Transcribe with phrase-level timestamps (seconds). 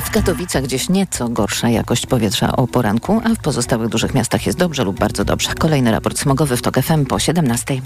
[0.00, 4.58] W Katowicach gdzieś nieco gorsza jakość powietrza o poranku, a w pozostałych dużych miastach jest
[4.58, 5.54] dobrze lub bardzo dobrze.
[5.54, 7.80] Kolejny raport smogowy w TOK FM po 17.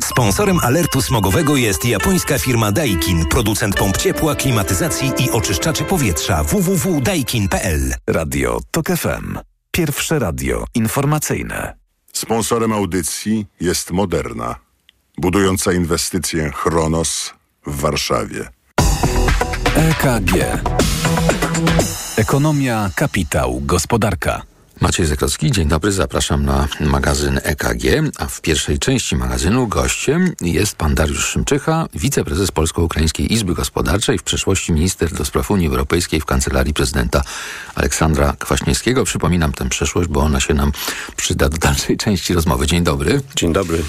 [0.00, 7.94] Sponsorem alertu smogowego jest japońska firma Daikin, producent pomp ciepła, klimatyzacji i oczyszczaczy powietrza www.daikin.pl.
[8.06, 9.38] Radio TOK FM.
[9.70, 11.74] Pierwsze radio informacyjne.
[12.12, 14.54] Sponsorem audycji jest Moderna,
[15.18, 17.34] budująca inwestycję Chronos
[17.66, 18.59] w Warszawie.
[19.80, 20.32] EKG.
[22.16, 24.42] Ekonomia, kapitał, gospodarka.
[24.80, 30.76] Maciej Zekrocki, dzień dobry, zapraszam na magazyn EKG, a w pierwszej części magazynu gościem jest
[30.76, 36.24] pan Dariusz Szymczycha, wiceprezes Polsko-Ukraińskiej Izby Gospodarczej, w przeszłości minister do spraw Unii Europejskiej w
[36.24, 37.22] Kancelarii Prezydenta
[37.74, 39.04] Aleksandra Kwaśniewskiego.
[39.04, 40.72] Przypominam tę przeszłość, bo ona się nam
[41.16, 42.66] przyda do dalszej części rozmowy.
[42.66, 43.20] Dzień dobry.
[43.36, 43.82] Dzień dobry.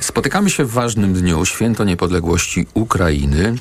[0.00, 3.54] Spotykamy się w ważnym dniu, Święto Niepodległości Ukrainy.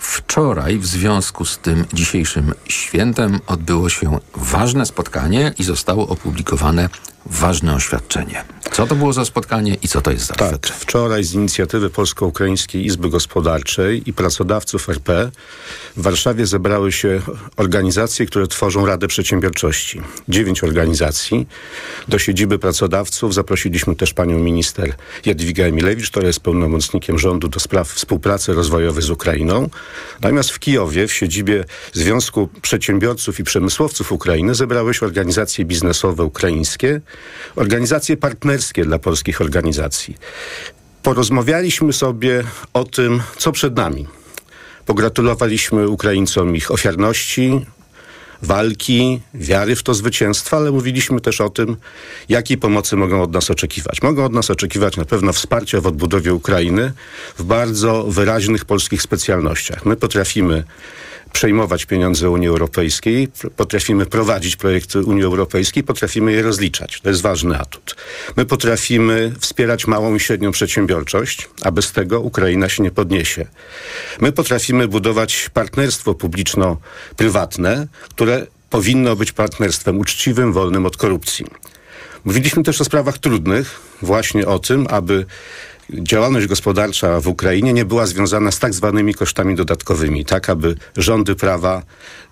[0.00, 6.88] Wczoraj w związku z tym dzisiejszym świętem odbyło się ważne spotkanie i zostało opublikowane
[7.26, 8.44] ważne oświadczenie.
[8.72, 10.80] Co to było za spotkanie i co to jest za Tak, oświadczenie?
[10.80, 15.30] wczoraj z inicjatywy Polsko-Ukraińskiej Izby Gospodarczej i pracodawców RP
[15.96, 17.20] w Warszawie zebrały się
[17.56, 20.00] organizacje, które tworzą Radę Przedsiębiorczości.
[20.28, 21.46] Dziewięć organizacji.
[22.08, 24.94] Do siedziby pracodawców zaprosiliśmy też panią minister
[25.26, 29.68] Jadwigę Emilewicz, która jest pełnomocnikiem rządu do spraw współpracy rozwojowej z Ukrainą.
[30.20, 37.00] Natomiast w Kijowie, w siedzibie Związku Przedsiębiorców i Przemysłowców Ukrainy zebrały się organizacje biznesowe ukraińskie,
[37.56, 40.16] organizacje partnerskie dla polskich organizacji.
[41.02, 44.06] Porozmawialiśmy sobie o tym, co przed nami.
[44.86, 47.66] Pogratulowaliśmy Ukraińcom ich ofiarności,
[48.42, 51.76] walki, wiary w to zwycięstwo, ale mówiliśmy też o tym,
[52.28, 54.02] jakiej pomocy mogą od nas oczekiwać.
[54.02, 56.92] Mogą od nas oczekiwać na pewno wsparcia w odbudowie Ukrainy
[57.38, 59.86] w bardzo wyraźnych polskich specjalnościach.
[59.86, 60.64] My potrafimy
[61.32, 67.00] przejmować pieniądze Unii Europejskiej, potrafimy prowadzić projekty Unii Europejskiej, potrafimy je rozliczać.
[67.00, 67.96] To jest ważny atut.
[68.36, 73.46] My potrafimy wspierać małą i średnią przedsiębiorczość, a bez tego Ukraina się nie podniesie.
[74.20, 81.46] My potrafimy budować partnerstwo publiczno-prywatne, które powinno być partnerstwem uczciwym, wolnym od korupcji.
[82.24, 85.26] Mówiliśmy też o sprawach trudnych, właśnie o tym, aby
[85.94, 91.34] działalność gospodarcza w Ukrainie nie była związana z tak zwanymi kosztami dodatkowymi, tak aby rządy
[91.34, 91.82] prawa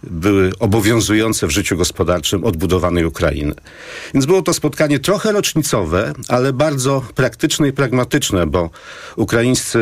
[0.02, 3.54] były obowiązujące w życiu gospodarczym odbudowanej Ukrainy.
[4.14, 8.70] Więc było to spotkanie trochę rocznicowe, ale bardzo praktyczne i pragmatyczne, bo
[9.16, 9.78] ukraińscy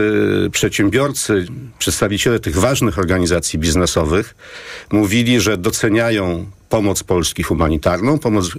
[0.53, 1.47] przedsiębiorcy,
[1.79, 4.35] przedstawiciele tych ważnych organizacji biznesowych
[4.93, 8.51] mówili, że doceniają pomoc Polski humanitarną, pomoc y,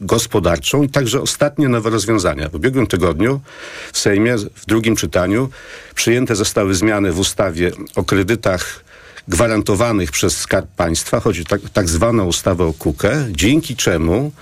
[0.00, 2.48] gospodarczą i także ostatnie nowe rozwiązania.
[2.48, 3.40] W ubiegłym tygodniu
[3.92, 5.48] w Sejmie w drugim czytaniu
[5.94, 8.84] przyjęte zostały zmiany w ustawie o kredytach
[9.28, 14.32] gwarantowanych przez Skarb Państwa, chodzi o tak, tak zwaną ustawę o KUKE, dzięki czemu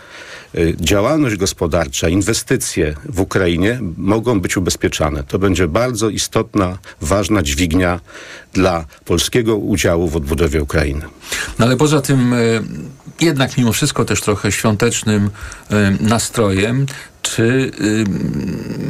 [0.55, 5.25] y, działalność gospodarcza, inwestycje w Ukrainie mogą być ubezpieczane.
[5.25, 8.01] To będzie bardzo istotna, ważna dźwignia
[8.53, 11.05] dla polskiego udziału w odbudowie Ukrainy.
[11.59, 12.37] No ale poza tym e,
[13.21, 15.31] jednak mimo wszystko też trochę świątecznym
[16.01, 16.87] nastrojem,
[17.23, 17.71] czy,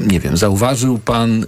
[0.06, 1.44] nie wiem, zauważył pan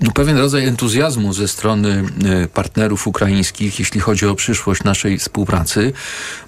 [0.00, 5.92] no, pewien rodzaj entuzjazmu ze strony e, partnerów ukraińskich, jeśli chodzi o przyszłość naszej współpracy?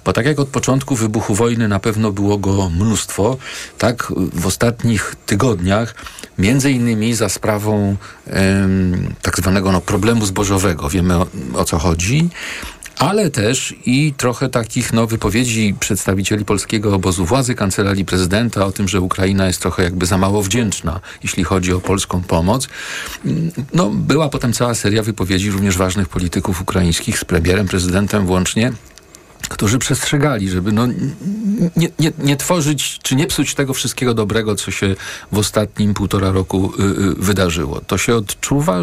[0.05, 3.37] Bo tak jak od początku wybuchu wojny na pewno było go mnóstwo,
[3.77, 5.95] tak w ostatnich tygodniach,
[6.37, 7.95] między innymi za sprawą
[9.21, 12.29] tak zwanego no, problemu zbożowego, wiemy o, o co chodzi,
[12.99, 18.87] ale też i trochę takich no, wypowiedzi przedstawicieli polskiego obozu władzy, kancelarii prezydenta o tym,
[18.87, 22.67] że Ukraina jest trochę jakby za mało wdzięczna, jeśli chodzi o polską pomoc.
[23.73, 28.71] No, była potem cała seria wypowiedzi również ważnych polityków ukraińskich z premierem, prezydentem włącznie,
[29.49, 30.87] którzy przestrzegali, żeby no,
[31.77, 34.95] nie, nie, nie tworzyć, czy nie psuć tego wszystkiego dobrego, co się
[35.31, 37.81] w ostatnim półtora roku y, y, wydarzyło.
[37.87, 38.81] To się odczuwa,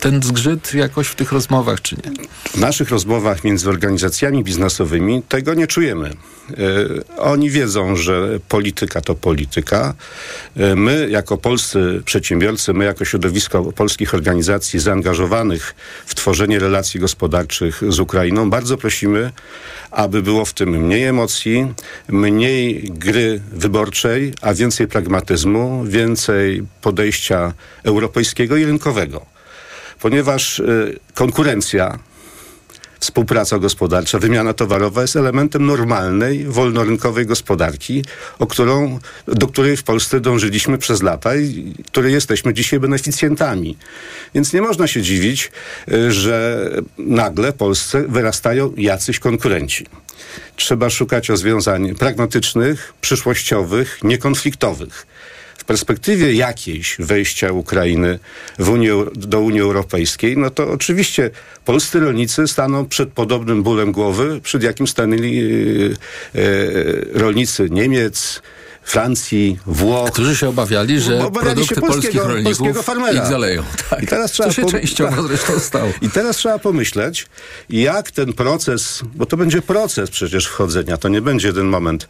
[0.00, 2.26] ten zgrzyt jakoś w tych rozmowach, czy nie?
[2.50, 6.10] W naszych rozmowach między organizacjami biznesowymi tego nie czujemy.
[6.50, 9.94] E, oni wiedzą, że polityka to polityka.
[10.56, 15.74] E, my, jako polscy przedsiębiorcy, my, jako środowisko polskich organizacji zaangażowanych
[16.06, 19.32] w tworzenie relacji gospodarczych z Ukrainą, bardzo prosimy,
[19.90, 21.74] aby było w tym mniej emocji,
[22.08, 27.52] mniej gry wyborczej, a więcej pragmatyzmu, więcej podejścia
[27.84, 29.26] europejskiego i rynkowego.
[30.00, 31.98] Ponieważ y, konkurencja
[33.04, 38.04] współpraca gospodarcza, wymiana towarowa jest elementem normalnej, wolnorynkowej gospodarki,
[38.38, 43.76] o którą, do której w Polsce dążyliśmy przez lata i której jesteśmy dzisiaj beneficjentami.
[44.34, 45.52] Więc nie można się dziwić,
[45.92, 46.68] y, że
[46.98, 49.86] nagle w Polsce wyrastają jacyś konkurenci.
[50.56, 55.06] Trzeba szukać rozwiązań pragmatycznych, przyszłościowych, niekonfliktowych
[55.64, 58.18] w perspektywie jakiejś wejścia Ukrainy
[59.14, 61.30] do Unii Europejskiej, no to oczywiście
[61.64, 65.96] polscy rolnicy staną przed podobnym bólem głowy, przed jakim stanęli yy,
[66.34, 68.42] yy, rolnicy Niemiec,
[68.84, 70.10] Francji, Włoch.
[70.10, 73.22] Którzy się obawiali, że Obawiali produkty się polskich polskiego- rolników polskiego farmera.
[73.22, 73.62] ich zaleją.
[73.90, 74.02] Tak.
[74.02, 75.26] I teraz trzeba się częściowo tak.
[75.26, 75.92] zresztą stało.
[76.02, 77.26] I teraz trzeba pomyśleć,
[77.70, 82.08] jak ten proces, bo to będzie proces przecież wchodzenia, to nie będzie jeden moment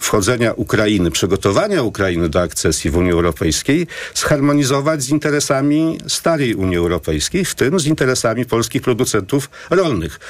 [0.00, 7.44] wchodzenia Ukrainy, przygotowania Ukrainy do akcesji w Unii Europejskiej, zharmonizować z interesami starej Unii Europejskiej,
[7.44, 10.20] w tym z interesami polskich producentów rolnych.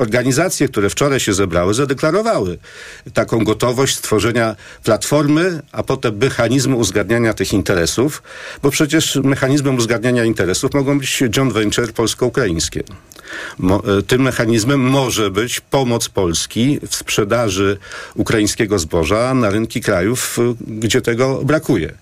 [0.00, 2.58] Organizacje, które wczoraj się zebrały, zadeklarowały
[3.14, 8.22] taką gotowość stworzenia platformy, a potem mechanizmu uzgadniania tych interesów,
[8.62, 12.82] bo przecież mechanizmem uzgadniania interesów mogą być joint venture polsko-ukraińskie.
[13.58, 17.78] Mo, e, tym mechanizmem może być pomoc Polski w sprzedaży
[18.14, 21.94] ukraińskiego zboża na rynki krajów, e, gdzie tego brakuje.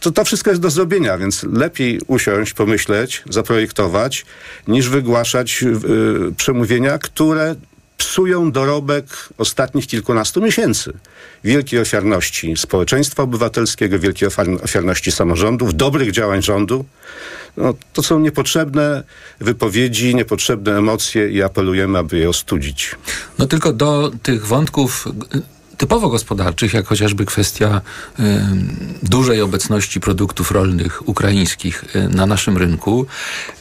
[0.00, 4.26] To, to wszystko jest do zrobienia, więc lepiej usiąść, pomyśleć, zaprojektować,
[4.68, 7.54] niż wygłaszać y, przemówienia, które
[7.96, 9.06] psują dorobek
[9.38, 10.92] ostatnich kilkunastu miesięcy.
[11.44, 16.84] Wielkiej ofiarności społeczeństwa obywatelskiego, wielkiej ofiar- ofiarności samorządów, dobrych działań rządu.
[17.56, 19.02] No, to są niepotrzebne
[19.40, 22.96] wypowiedzi, niepotrzebne emocje i apelujemy, aby je ostudzić.
[23.38, 25.08] No tylko do tych wątków
[25.76, 27.80] typowo gospodarczych, jak chociażby kwestia
[29.02, 33.06] dużej obecności produktów rolnych ukraińskich y, na naszym rynku,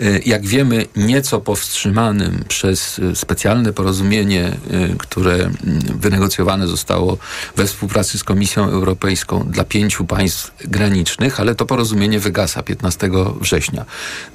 [0.02, 4.58] y, jak wiemy, nieco powstrzymanym przez y, specjalne porozumienie,
[4.98, 5.50] które
[5.96, 7.18] wynegocjowane zostało
[7.56, 13.10] we współpracy z Komisją Europejską dla pięciu państw granicznych, ale to porozumienie wygasa 15
[13.42, 13.86] września.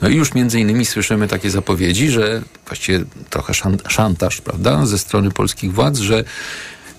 [0.03, 4.99] No i już między innymi słyszymy takie zapowiedzi, że właściwie trochę szan- szantaż, prawda, ze
[4.99, 6.25] strony polskich władz, że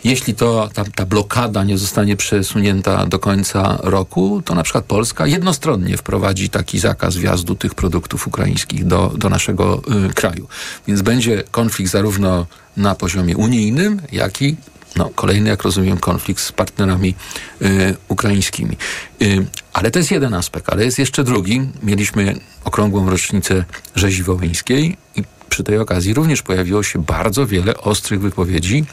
[0.04, 5.28] jeśli to ta, ta blokada nie zostanie przesunięta do końca roku, to na przykład Polska
[5.28, 10.48] jednostronnie wprowadzi taki zakaz wjazdu tych produktów ukraińskich do, do naszego y, kraju.
[10.88, 12.46] Więc będzie konflikt zarówno
[12.78, 14.56] na poziomie unijnym, jak i
[14.96, 17.16] no, kolejny, jak rozumiem, konflikt z partnerami
[17.62, 18.78] y, ukraińskimi.
[19.22, 21.62] Y, ale to jest jeden aspekt, ale jest jeszcze drugi.
[21.84, 23.66] Mieliśmy okrągłą rocznicę
[23.96, 28.86] rzezi wołyńskiej i przy tej okazji również pojawiło się bardzo wiele ostrych wypowiedzi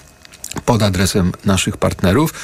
[0.65, 2.35] pod adresem naszych partnerów.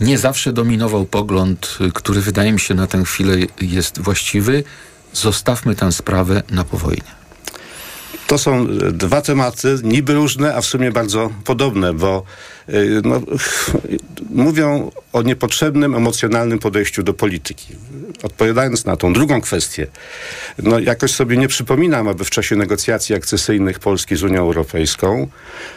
[0.00, 4.64] Nie zawsze dominował pogląd, który wydaje mi się na tę chwilę jest właściwy.
[5.12, 7.17] Zostawmy tę sprawę na powojnie.
[8.28, 12.22] To są e, dwa tematy, niby różne, a w sumie bardzo podobne, bo
[12.68, 13.20] y, no,
[14.44, 17.66] mówią o niepotrzebnym, emocjonalnym podejściu do polityki.
[18.22, 19.86] Odpowiadając na tą drugą kwestię,
[20.62, 25.28] no jakoś sobie nie przypominam, aby w czasie negocjacji akcesyjnych Polski z Unią Europejską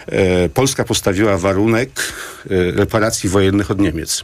[0.08, 4.24] e, Polska postawiła warunek e, reparacji wojennych od Niemiec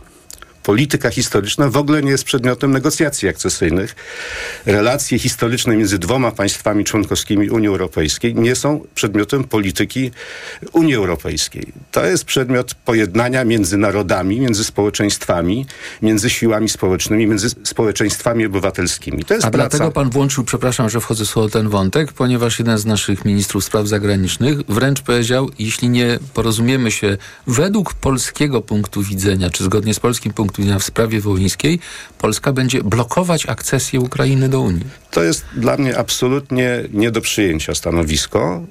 [0.67, 3.95] polityka historyczna w ogóle nie jest przedmiotem negocjacji akcesyjnych.
[4.65, 10.11] Relacje historyczne między dwoma państwami członkowskimi Unii Europejskiej nie są przedmiotem polityki
[10.73, 11.73] Unii Europejskiej.
[11.91, 15.65] To jest przedmiot pojednania między narodami, między społeczeństwami,
[16.01, 19.25] między siłami społecznymi, między społeczeństwami obywatelskimi.
[19.25, 19.69] To jest A praca...
[19.69, 23.87] dlatego pan włączył, przepraszam, że wchodzę słowo ten wątek, ponieważ jeden z naszych ministrów spraw
[23.87, 30.33] zagranicznych wręcz powiedział, jeśli nie porozumiemy się według polskiego punktu widzenia, czy zgodnie z polskim
[30.33, 31.79] punktem w sprawie wołyńskiej,
[32.17, 34.85] Polska będzie blokować akcesję Ukrainy do Unii.
[35.11, 38.63] To jest dla mnie absolutnie nie do przyjęcia stanowisko.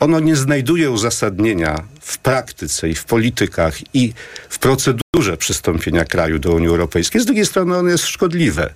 [0.00, 4.12] Ono nie znajduje uzasadnienia w praktyce i w politykach i
[4.48, 7.20] w procedurze przystąpienia kraju do Unii Europejskiej.
[7.20, 8.74] Z drugiej strony ono jest szkodliwe.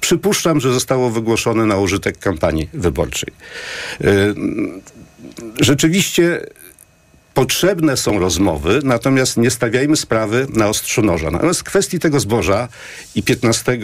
[0.00, 3.32] Przypuszczam, że zostało wygłoszone na użytek kampanii wyborczej.
[4.00, 4.34] Yy,
[5.60, 6.46] Rzeczywiście
[7.36, 11.30] potrzebne są rozmowy, natomiast nie stawiajmy sprawy na ostrzu noża.
[11.30, 12.68] Natomiast kwestii tego zboża
[13.14, 13.78] i 15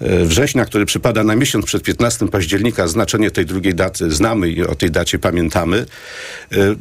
[0.00, 4.74] września, który przypada na miesiąc przed 15 października, znaczenie tej drugiej daty znamy i o
[4.74, 5.86] tej dacie pamiętamy,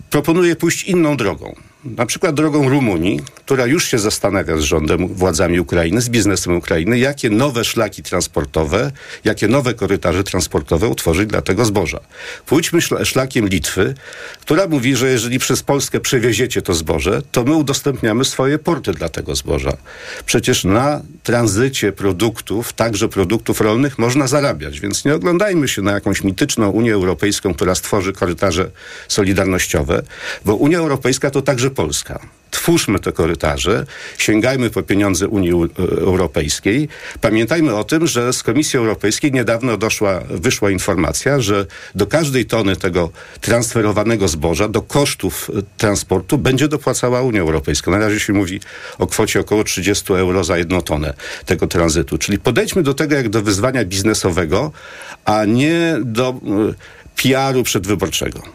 [0.09, 1.55] proponuję pójść inną drogą.
[1.85, 6.99] Na przykład drogą Rumunii, która już się zastanawia z rządem, władzami Ukrainy, z biznesem Ukrainy,
[6.99, 8.91] jakie nowe szlaki transportowe,
[9.23, 11.99] jakie nowe korytarze transportowe utworzyć dla tego zboża.
[12.45, 13.93] Pójdźmy szlakiem Litwy,
[14.41, 19.09] która mówi, że jeżeli przez Polskę przewieziecie to zboże, to my udostępniamy swoje porty dla
[19.09, 19.77] tego zboża.
[20.25, 26.23] Przecież na tranzycie produktów, także produktów rolnych, można zarabiać, więc nie oglądajmy się na jakąś
[26.23, 28.71] mityczną Unię Europejską, która stworzy korytarze
[29.07, 30.03] solidarnościowe,
[30.45, 32.19] bo Unia Europejska to także Polska.
[32.55, 33.85] Twórzmy te korytarze,
[34.17, 36.87] sięgajmy po pieniądze Unii Europejskiej.
[37.21, 41.65] Pamiętajmy o tym, że z Komisji Europejskiej niedawno doszła, wyszła informacja, że
[41.95, 47.91] do każdej tony tego transferowanego zboża, do kosztów e, transportu będzie dopłacała Unia Europejska.
[47.91, 48.59] Na razie się mówi
[48.97, 51.13] o kwocie około 30 euro za jedną tonę
[51.45, 52.17] tego tranzytu.
[52.17, 54.71] Czyli podejdźmy do tego jak do wyzwania biznesowego,
[55.25, 56.33] a nie do e,
[57.15, 58.54] PR-u przedwyborczego.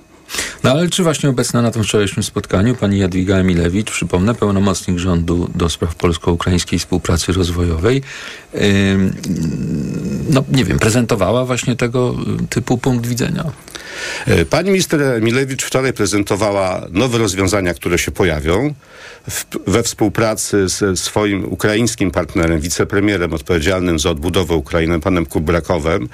[0.64, 5.50] No ale czy właśnie obecna na tym wczorajszym spotkaniu pani Jadwiga Emilewicz, przypomnę, pełnomocnik rządu
[5.54, 8.02] do spraw polsko-ukraińskiej współpracy rozwojowej,
[8.54, 8.60] yy,
[10.30, 12.14] no nie wiem, prezentowała właśnie tego
[12.50, 13.44] typu punkt widzenia?
[14.26, 18.74] E, pani minister Emilewicz wczoraj prezentowała nowe rozwiązania, które się pojawią
[19.30, 26.08] w, we współpracy ze swoim ukraińskim partnerem, wicepremierem odpowiedzialnym za odbudowę Ukrainy, panem Kubrakowem.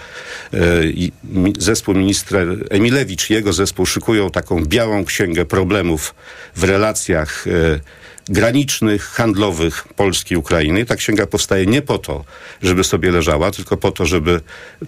[0.84, 1.12] I
[1.58, 3.86] zespół minister Emilewicz, jego zespół
[4.32, 6.14] taką białą księgę problemów
[6.56, 7.80] w relacjach e,
[8.28, 10.84] granicznych, handlowych Polski i Ukrainy.
[10.84, 12.24] Ta księga powstaje nie po to,
[12.62, 14.40] żeby sobie leżała, tylko po to, żeby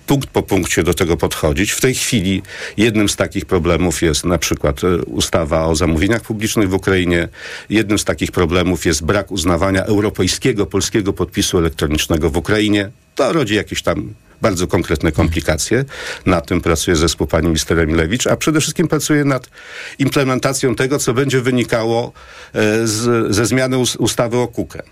[0.06, 1.70] punkt po punkcie do tego podchodzić.
[1.70, 2.42] W tej chwili
[2.76, 7.28] jednym z takich problemów jest na przykład e, ustawa o zamówieniach publicznych w Ukrainie.
[7.70, 12.90] Jednym z takich problemów jest brak uznawania europejskiego, polskiego podpisu elektronicznego w Ukrainie.
[13.14, 15.84] To rodzi jakieś tam bardzo konkretne komplikacje.
[16.26, 19.50] Nad tym pracuje zespół pani minister Emilewicz, a przede wszystkim pracuje nad
[19.98, 22.12] implementacją tego, co będzie wynikało
[22.54, 24.82] e, z, ze zmiany ustawy o KUKE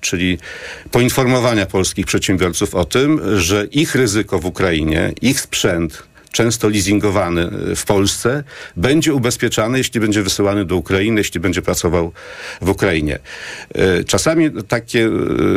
[0.00, 0.38] czyli
[0.90, 6.02] poinformowania polskich przedsiębiorców o tym, że ich ryzyko w Ukrainie, ich sprzęt,
[6.34, 8.44] często leasingowany w Polsce,
[8.76, 12.12] będzie ubezpieczany, jeśli będzie wysyłany do Ukrainy, jeśli będzie pracował
[12.60, 13.18] w Ukrainie.
[13.74, 15.10] E, czasami takie e,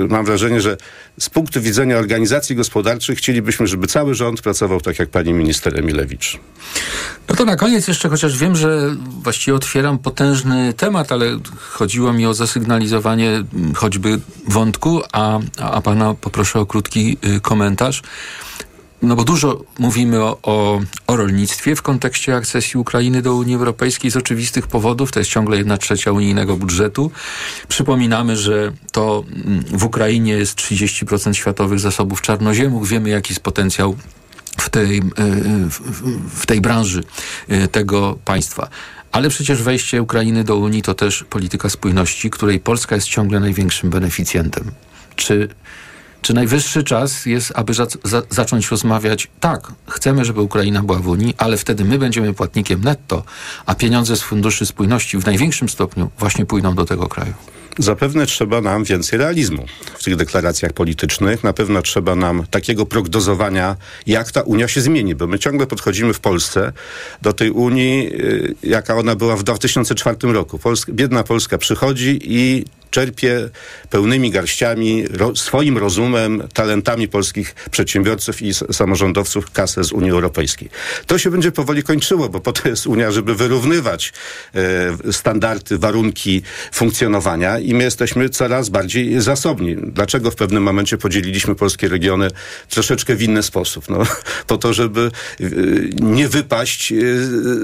[0.09, 0.77] mam wrażenie, że
[1.19, 6.39] z punktu widzenia organizacji gospodarczych chcielibyśmy, żeby cały rząd pracował tak jak pani minister Emilewicz.
[7.29, 12.25] No to na koniec jeszcze, chociaż wiem, że właściwie otwieram potężny temat, ale chodziło mi
[12.25, 13.43] o zasygnalizowanie
[13.75, 18.01] choćby wątku, a, a pana poproszę o krótki y, komentarz.
[19.01, 24.11] No bo dużo mówimy o, o, o, rolnictwie w kontekście akcesji Ukrainy do Unii Europejskiej
[24.11, 25.11] z oczywistych powodów.
[25.11, 27.11] To jest ciągle jedna trzecia unijnego budżetu.
[27.67, 32.89] Przypominamy, że to mm, w Ukrainie jest 30% światowych zasobów czarnoziemów.
[32.89, 33.95] Wiemy, jaki jest potencjał
[34.57, 35.01] w tej, e,
[36.29, 37.03] w tej branży
[37.47, 38.69] e, tego państwa.
[39.11, 43.89] Ale przecież wejście Ukrainy do Unii to też polityka spójności, której Polska jest ciągle największym
[43.89, 44.71] beneficjentem.
[45.15, 45.49] Czy
[46.21, 51.07] czy najwyższy czas jest, aby za, za, zacząć rozmawiać, tak, chcemy, żeby Ukraina była w
[51.07, 53.23] Unii, ale wtedy my będziemy płatnikiem netto,
[53.65, 57.33] a pieniądze z Funduszy Spójności w największym stopniu właśnie pójdą do tego kraju.
[57.79, 59.65] Zapewne trzeba nam więcej realizmu
[59.99, 61.43] w tych deklaracjach politycznych.
[61.43, 63.75] Na pewno trzeba nam takiego prognozowania,
[64.07, 66.73] jak ta Unia się zmieni, bo my ciągle podchodzimy w Polsce
[67.21, 70.59] do tej Unii, y, jaka ona była w 2004 roku.
[70.59, 73.49] Polska, biedna Polska przychodzi i czerpie
[73.89, 80.69] pełnymi garściami, ro, swoim rozumem, talentami polskich przedsiębiorców i samorządowców kasę z Unii Europejskiej.
[81.05, 84.13] To się będzie powoli kończyło, bo po to jest Unia, żeby wyrównywać
[85.07, 86.41] e, standardy, warunki
[86.71, 89.75] funkcjonowania i my jesteśmy coraz bardziej zasobni.
[89.75, 92.27] Dlaczego w pewnym momencie podzieliliśmy polskie regiony
[92.69, 93.89] troszeczkę w inny sposób?
[93.89, 94.03] No,
[94.47, 95.43] po to, żeby e,
[95.99, 96.95] nie wypaść e,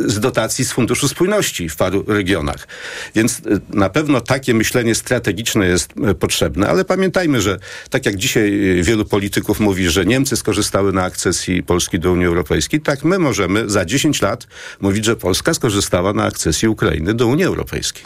[0.06, 2.68] z dotacji z Funduszu Spójności w paru regionach.
[3.16, 8.06] Więc e, na pewno takie myślenie strategiczne strategiczne jest e, potrzebne, ale pamiętajmy, że tak
[8.06, 12.82] jak dzisiaj e, wielu polityków mówi, że Niemcy skorzystały na akcesji Polski do Unii Europejskiej,
[12.82, 14.48] tak my możemy za 10 lat
[14.82, 18.04] mówić, że Polska skorzystała na akcesji Ukrainy do Unii Europejskiej.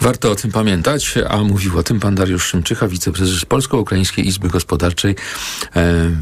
[0.00, 5.12] Warto o tym pamiętać, a mówił o tym pan Dariusz Szymczycha, wiceprezes Polsko-Ukraińskiej Izby Gospodarczej,
[5.12, 5.16] e,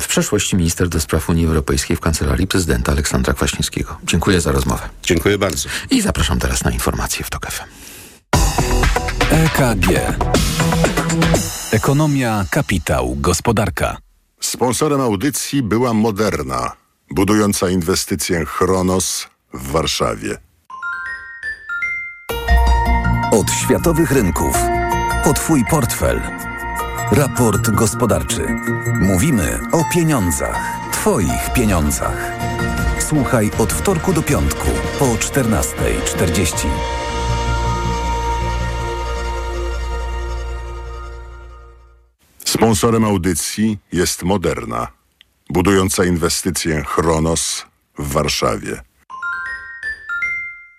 [0.00, 3.98] w przeszłości minister do spraw Unii Europejskiej w Kancelarii Prezydenta Aleksandra Kwaśniewskiego.
[4.04, 4.88] Dziękuję za rozmowę.
[5.02, 5.68] Dziękuję bardzo.
[5.90, 7.87] I zapraszam teraz na informacje w TOK FM.
[9.38, 9.86] EKG.
[11.72, 13.96] Ekonomia, kapitał, gospodarka.
[14.40, 16.72] Sponsorem audycji była Moderna,
[17.10, 20.38] budująca inwestycję Chronos w Warszawie.
[23.32, 24.56] Od światowych rynków.
[25.24, 26.20] O Twój portfel.
[27.12, 28.46] Raport gospodarczy.
[29.00, 30.90] Mówimy o pieniądzach.
[30.92, 32.32] Twoich pieniądzach.
[32.98, 34.68] Słuchaj od wtorku do piątku
[34.98, 36.68] po 14.40.
[42.58, 44.88] Sponsorem audycji jest Moderna,
[45.50, 47.66] budująca inwestycję Chronos
[47.98, 48.80] w Warszawie.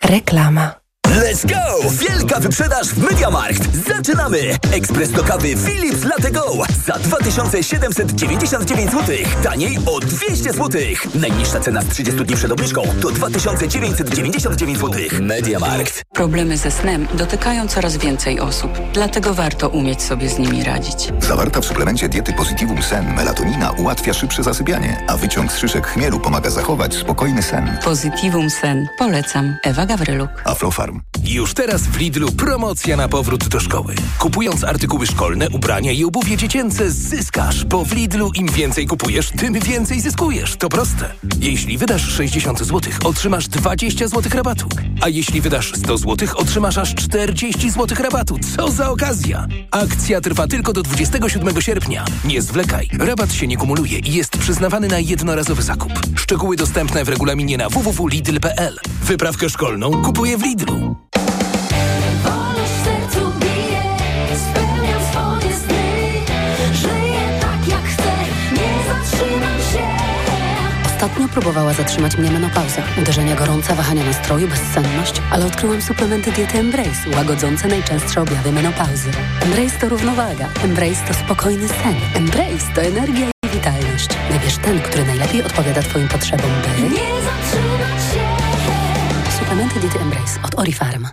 [0.04, 0.79] Reklama.
[1.10, 1.90] Let's go!
[1.90, 3.76] Wielka wyprzedaż w Mediamarkt!
[3.88, 4.38] Zaczynamy!
[4.72, 6.52] Ekspres do kawy Philips Latte Go
[6.86, 9.16] za 2799 zł.
[9.44, 10.82] Taniej o 200 zł.
[11.16, 15.02] Najniższa cena z 30 dni przed obniżką to 2999 zł.
[15.22, 16.04] Mediamarkt.
[16.14, 21.14] Problemy ze snem dotykają coraz więcej osób, dlatego warto umieć sobie z nimi radzić.
[21.20, 26.20] Zawarta w suplemencie diety Positivum Sen melatonina ułatwia szybsze zasypianie, a wyciąg z szyszek chmielu
[26.20, 27.78] pomaga zachować spokojny sen.
[27.84, 28.88] Positivum Sen.
[28.98, 29.56] Polecam.
[29.64, 30.30] Ewa Gawryluk.
[30.46, 30.99] Aflofarm.
[31.24, 33.96] Już teraz w Lidlu promocja na powrót do szkoły.
[34.20, 39.54] Kupując artykuły szkolne, ubrania i obuwie dziecięce zyskasz, bo w Lidlu im więcej kupujesz, tym
[39.54, 40.56] więcej zyskujesz.
[40.56, 41.14] To proste.
[41.40, 44.68] Jeśli wydasz 60 zł, otrzymasz 20 zł rabatu.
[45.02, 48.40] A jeśli wydasz 100 zł, otrzymasz aż 40 zł rabatu.
[48.58, 49.48] Co za okazja!
[49.72, 52.06] Akcja trwa tylko do 27 sierpnia.
[52.26, 52.90] Nie zwlekaj.
[53.00, 55.94] Rabat się nie kumuluje i jest przyznawany na jednorazowy zakup.
[56.16, 58.80] Szczegóły dostępne w regulaminie na www.lidl.pl.
[59.04, 60.89] Wyprawkę szkolną kupuję w Lidlu.
[71.00, 72.82] Ostatnio próbowała zatrzymać mnie menopauza.
[73.02, 79.10] Uderzenia gorąca, wahania nastroju, bezsenność, ale odkryłam suplementy diety Embrace, łagodzące najczęstsze objawy menopauzy.
[79.42, 80.50] Embrace to równowaga.
[80.64, 81.96] Embrace to spokojny sen.
[82.16, 84.10] Embrace to energia i witalność.
[84.32, 86.82] Wybierz ten, który najlepiej odpowiada Twoim potrzebom, by...
[86.82, 89.40] Nie zatrzymać się.
[89.40, 91.08] Suplementy diety Embrace od Orifarm.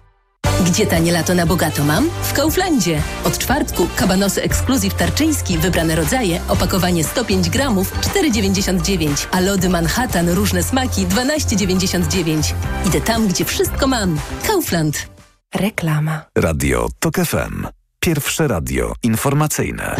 [0.64, 2.10] Gdzie tanie lato na bogato mam?
[2.22, 3.02] W Kauflandzie.
[3.24, 10.62] Od czwartku kabanosy ekskluzyw tarczyński, wybrane rodzaje, opakowanie 105 gramów, 4,99, a lody Manhattan, różne
[10.62, 12.54] smaki, 12,99.
[12.86, 14.18] Idę tam, gdzie wszystko mam.
[14.46, 15.08] Kaufland.
[15.54, 16.22] Reklama.
[16.38, 17.66] Radio TOK FM.
[18.00, 19.96] Pierwsze radio informacyjne.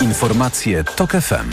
[0.00, 1.50] Informacje TOK FM.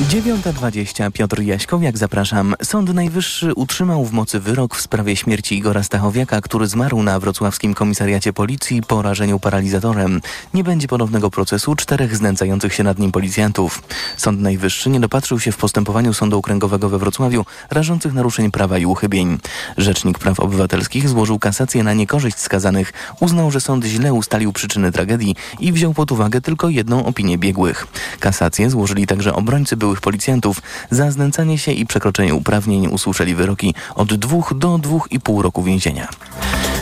[0.00, 2.54] 9.20 Piotr Jaśkowiak, zapraszam.
[2.62, 7.74] Sąd Najwyższy utrzymał w mocy wyrok w sprawie śmierci Igora Stachowiaka, który zmarł na wrocławskim
[7.74, 10.20] komisariacie policji po rażeniu paralizatorem.
[10.54, 13.82] Nie będzie ponownego procesu czterech znęcających się nad nim policjantów.
[14.16, 18.86] Sąd Najwyższy nie dopatrzył się w postępowaniu Sądu Okręgowego we Wrocławiu rażących naruszeń prawa i
[18.86, 19.38] uchybień.
[19.76, 22.92] Rzecznik Praw Obywatelskich złożył kasację na niekorzyść skazanych.
[23.20, 27.86] Uznał, że sąd źle ustalił przyczyny tragedii i wziął pod uwagę tylko jedną opinię biegłych.
[28.20, 30.62] Kasację złożyli także obrońcy byłych policjantów.
[30.90, 35.62] Za znęcanie się i przekroczenie uprawnień usłyszeli wyroki od dwóch do dwóch i pół roku
[35.62, 36.08] więzienia.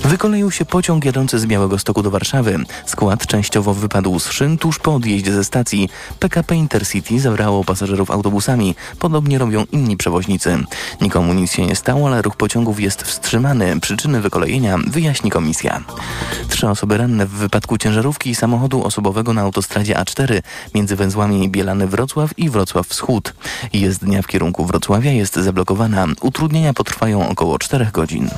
[0.05, 2.59] Wykoleił się pociąg jadący z Białego Stoku do Warszawy.
[2.87, 5.89] Skład częściowo wypadł z szyn tuż po odjeździe ze stacji.
[6.19, 8.75] PKP Intercity zabrało pasażerów autobusami.
[8.99, 10.59] Podobnie robią inni przewoźnicy.
[11.01, 13.81] Nikomu nic się nie stało, ale ruch pociągów jest wstrzymany.
[13.81, 15.81] Przyczyny wykolejenia wyjaśni komisja.
[16.49, 20.43] Trzy osoby ranne w wypadku ciężarówki i samochodu osobowego na autostradzie A4
[20.75, 23.35] między węzłami Bielany-Wrocław i Wrocław Wschód.
[23.73, 26.07] Jezdnia w kierunku Wrocławia jest zablokowana.
[26.21, 28.31] Utrudnienia potrwają około 4 godzin.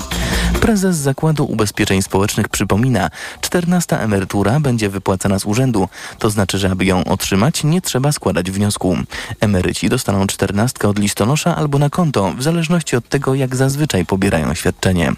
[0.61, 3.11] Prezes Zakładu Ubezpieczeń Społecznych przypomina,
[3.41, 5.89] 14 emerytura będzie wypłacana z urzędu.
[6.19, 8.97] To znaczy, że aby ją otrzymać, nie trzeba składać wniosku.
[9.41, 14.55] Emeryci dostaną 14 od listonosza albo na konto, w zależności od tego, jak zazwyczaj pobierają
[14.55, 15.13] świadczenie.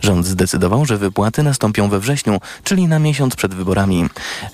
[0.00, 4.04] Rząd zdecydował, że wypłaty nastąpią we wrześniu, czyli na miesiąc przed wyborami.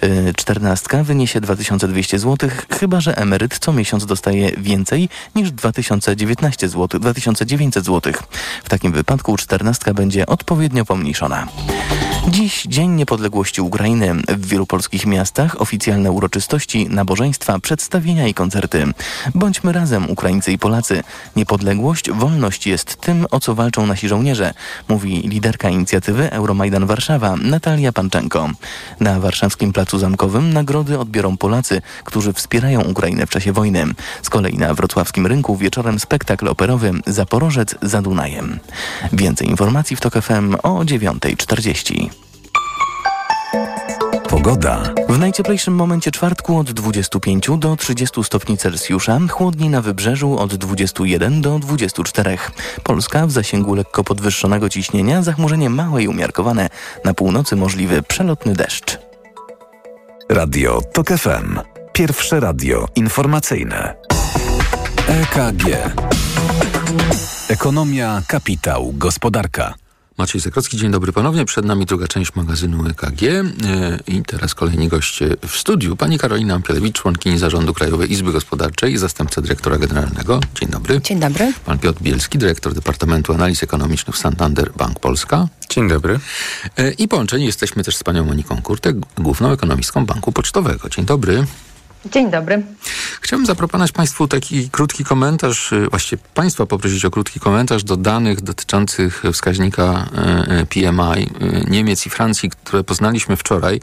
[0.03, 7.01] Yy, 14 wyniesie 2200 zł, chyba że emeryt co miesiąc dostaje więcej niż 2019 zł,
[7.01, 8.13] 2900 zł.
[8.65, 11.24] W takim wypadku 14 będzie odpowiednio pomniejszona.
[12.29, 14.15] Dziś Dzień Niepodległości Ukrainy.
[14.29, 18.87] W wielu polskich miastach oficjalne uroczystości, nabożeństwa, przedstawienia i koncerty.
[19.35, 21.03] Bądźmy razem, Ukraińcy i Polacy.
[21.37, 24.55] Niepodległość, wolność jest tym, o co walczą nasi żołnierze,
[24.89, 28.51] mówi liderka inicjatywy Euromajdan Warszawa, Natalia Panczenko.
[29.01, 33.85] Na warszawskim Placu Zamkowym nagrody odbiorą Polacy, którzy wspierają Ukrainę w czasie wojny.
[34.23, 38.59] Z kolei na wrocławskim rynku wieczorem spektakl operowy Zaporożec za Dunajem.
[39.13, 40.85] Więcej informacji w TOK FM o
[41.19, 42.11] 9.40.
[44.29, 44.83] Pogoda.
[45.09, 51.41] W najcieplejszym momencie czwartku od 25 do 30 stopni Celsjusza, chłodniej na wybrzeżu od 21
[51.41, 52.39] do 24.
[52.83, 56.69] Polska w zasięgu lekko podwyższonego ciśnienia, zachmurzenie małe i umiarkowane.
[57.05, 58.99] Na północy możliwy przelotny deszcz.
[60.29, 61.61] Radio TOK FM.
[61.93, 63.95] Pierwsze radio informacyjne.
[65.09, 65.65] EKG.
[67.49, 69.75] Ekonomia, kapitał, gospodarka.
[70.19, 71.45] Maciej Zakrocki, dzień dobry ponownie.
[71.45, 73.23] Przed nami druga część magazynu EKG.
[73.23, 73.45] E,
[74.07, 75.97] I teraz kolejni goście w studiu.
[75.97, 80.41] Pani Karolina Ampielewicz, członkini Zarządu Krajowej Izby Gospodarczej i zastępca dyrektora generalnego.
[80.61, 81.01] Dzień dobry.
[81.01, 81.53] Dzień dobry.
[81.65, 85.49] Pan Piotr Bielski, dyrektor Departamentu Analiz Ekonomicznych w Santander Bank Polska.
[85.71, 86.21] Dzień dobry.
[86.77, 90.89] E, I połączeni jesteśmy też z panią Moniką Kurtek, główną ekonomistką Banku Pocztowego.
[90.89, 91.47] Dzień dobry.
[92.13, 92.63] Dzień dobry.
[93.21, 98.41] Chciałbym zaproponować Państwu taki krótki komentarz, y, właściwie Państwa poprosić o krótki komentarz do danych
[98.41, 100.07] dotyczących wskaźnika
[100.49, 101.31] y, y, PMI
[101.71, 103.81] Niemiec i Francji, które poznaliśmy wczoraj.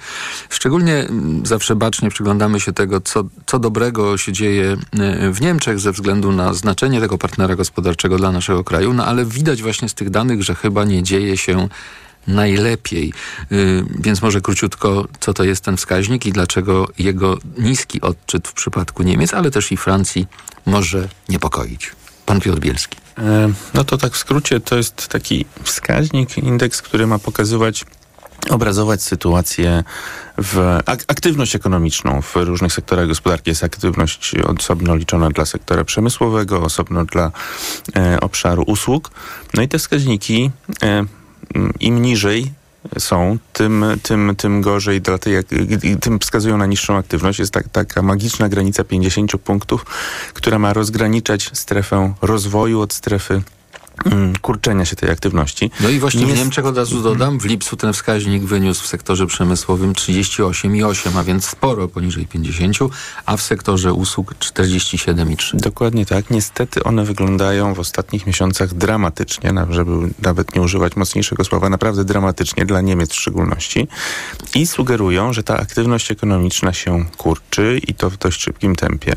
[0.50, 1.08] Szczególnie
[1.44, 4.78] zawsze bacznie przyglądamy się tego, co, co dobrego się dzieje
[5.32, 9.62] w Niemczech ze względu na znaczenie tego partnera gospodarczego dla naszego kraju, no ale widać
[9.62, 11.68] właśnie z tych danych, że chyba nie dzieje się
[12.28, 13.14] najlepiej.
[13.52, 18.54] Y, więc może króciutko, co to jest ten wskaźnik i dlaczego jego niski odczyt w
[18.54, 20.28] przypadku Niemiec, ale też i Francji
[20.66, 21.92] może niepokoić.
[22.26, 22.98] Pan Piotr Bielski.
[23.18, 27.86] E, no to tak w skrócie, to jest taki wskaźnik, indeks, który ma pokazywać
[28.50, 29.84] obrazować sytuację
[30.38, 33.50] w ak aktywność ekonomiczną w różnych sektorach gospodarki.
[33.50, 37.32] Jest aktywność osobno liczona dla sektora przemysłowego, osobno dla
[37.96, 39.12] e, obszaru usług.
[39.54, 40.52] No i te wskaźniki
[40.84, 41.06] e,
[41.80, 42.52] im niżej
[43.00, 45.36] są, tym, tym, tym gorzej, dla tej,
[46.02, 47.40] tym wskazują na niższą aktywność.
[47.40, 49.86] Jest tak, taka magiczna granica 50 punktów,
[50.34, 53.42] która ma rozgraniczać strefę rozwoju od strefy
[54.42, 55.72] kurczenia się tej aktywności.
[55.80, 59.28] No i właśnie w Niemczech od razu dodam, w lipcu ten wskaźnik wyniósł w sektorze
[59.28, 62.78] przemysłowym 38,8, a więc sporo poniżej 50,
[63.26, 65.56] a w sektorze usług 47,3.
[65.56, 66.30] Dokładnie tak.
[66.30, 72.66] Niestety one wyglądają w ostatnich miesiącach dramatycznie, żeby nawet nie używać mocniejszego słowa, naprawdę dramatycznie
[72.66, 73.88] dla Niemiec w szczególności
[74.56, 79.16] i sugerują, że ta aktywność ekonomiczna się kurczy i to w dość szybkim tempie.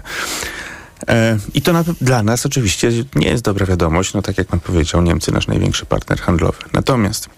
[1.09, 4.61] E, I to na, dla nas oczywiście nie jest dobra wiadomość, no tak jak pan
[4.61, 6.59] powiedział, Niemcy nasz największy partner handlowy.
[6.73, 7.29] Natomiast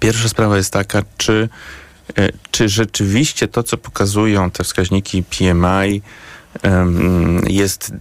[0.00, 1.48] pierwsza sprawa jest taka, czy,
[2.18, 6.02] e, czy rzeczywiście to, co pokazują te wskaźniki PMI,
[7.46, 7.92] jest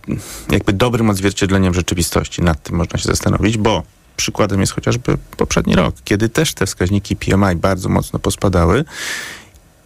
[0.51, 2.41] jakby dobrym odzwierciedleniem rzeczywistości.
[2.41, 3.83] Nad tym można się zastanowić, bo
[4.17, 8.85] przykładem jest chociażby poprzedni rok, kiedy też te wskaźniki PMI bardzo mocno pospadały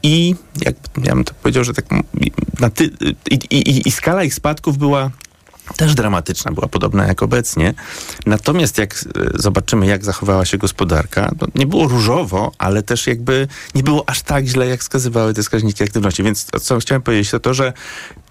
[0.04, 1.86] i jak ja bym to powiedział, że tak
[2.74, 2.90] ty,
[3.32, 5.12] i, i, i skala ich spadków była
[5.76, 7.74] też dramatyczna, była podobna jak obecnie.
[8.26, 8.98] Natomiast jak e,
[9.36, 14.46] zobaczymy, jak zachowała się gospodarka, nie było różowo, ale też jakby nie było aż tak
[14.46, 16.24] źle, jak wskazywały te wskaźniki aktywności.
[16.24, 17.74] Więc to, co chciałem powiedzieć, to to, że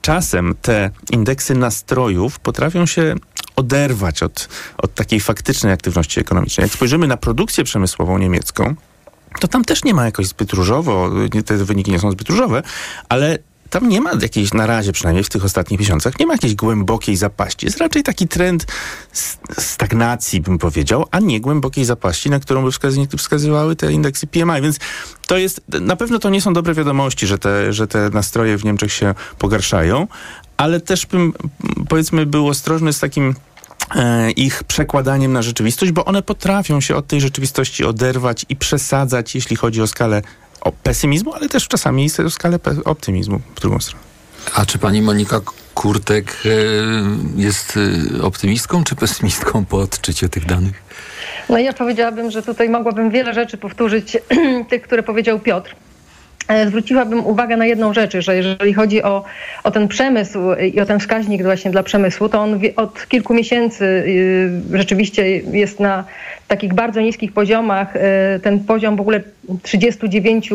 [0.03, 3.15] czasem te indeksy nastrojów potrafią się
[3.57, 4.49] oderwać od,
[4.79, 6.65] od takiej faktycznej aktywności ekonomicznej.
[6.65, 8.75] Jak spojrzymy na produkcję przemysłową niemiecką,
[9.41, 11.11] to tam też nie ma jakoś zbyt różowo,
[11.47, 12.63] te wyniki nie są zbyt różowe,
[13.09, 13.39] ale
[13.71, 17.17] tam nie ma jakiejś, na razie przynajmniej w tych ostatnich miesiącach, nie ma jakiejś głębokiej
[17.17, 17.67] zapaści.
[17.67, 18.67] Jest raczej taki trend
[19.59, 22.71] stagnacji, bym powiedział, a nie głębokiej zapaści, na którą by
[23.19, 24.63] wskazywały te indeksy PMI.
[24.63, 24.79] Więc
[25.27, 28.65] to jest, na pewno to nie są dobre wiadomości, że te, że te nastroje w
[28.65, 30.07] Niemczech się pogarszają,
[30.57, 31.33] ale też bym,
[31.89, 33.35] powiedzmy, był ostrożny z takim
[34.37, 39.57] ich przekładaniem na rzeczywistość, bo one potrafią się od tej rzeczywistości oderwać i przesadzać, jeśli
[39.57, 40.23] chodzi o skalę
[40.61, 44.05] o pesymizmu, ale też czasami o skalę optymizmu w drugą stronę.
[44.55, 45.41] A czy pani Monika
[45.75, 46.49] Kurtek e,
[47.41, 47.79] jest
[48.19, 50.83] e, optymistką czy pesymistką po odczyciu tych danych?
[51.49, 54.17] No ja powiedziałabym, że tutaj mogłabym wiele rzeczy powtórzyć,
[54.71, 55.75] tych, które powiedział Piotr.
[56.49, 59.25] E, zwróciłabym uwagę na jedną rzecz, że jeżeli chodzi o,
[59.65, 60.39] o ten przemysł
[60.73, 65.81] i o ten wskaźnik właśnie dla przemysłu, to on od kilku miesięcy y, rzeczywiście jest
[65.81, 66.05] na
[66.49, 67.97] takich bardzo niskich poziomach.
[67.97, 69.21] E, ten poziom w ogóle
[69.63, 70.51] 39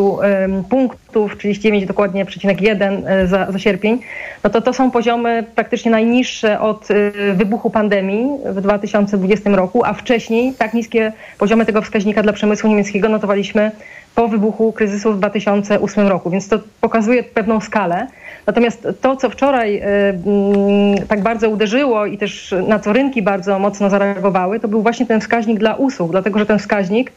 [0.70, 4.00] punktów, 39 dokładnie, przecinek 1 e, za, za sierpień,
[4.44, 6.88] no to to są poziomy praktycznie najniższe od
[7.34, 13.10] wybuchu pandemii w 2020 roku, a wcześniej tak niskie poziomy tego wskaźnika dla przemysłu niemieckiego
[13.10, 13.72] notowaliśmy
[14.16, 18.08] po wybuchu kryzysu w 2008 roku, więc to pokazuje pewną skalę.
[18.48, 23.60] Natomiast to, co wczoraj y, mm, tak bardzo uderzyło i też na co rynki bardzo
[23.60, 27.12] mocno zareagowały, to był właśnie ten wskaźnik dla usług, dlatego że ten wskaźnik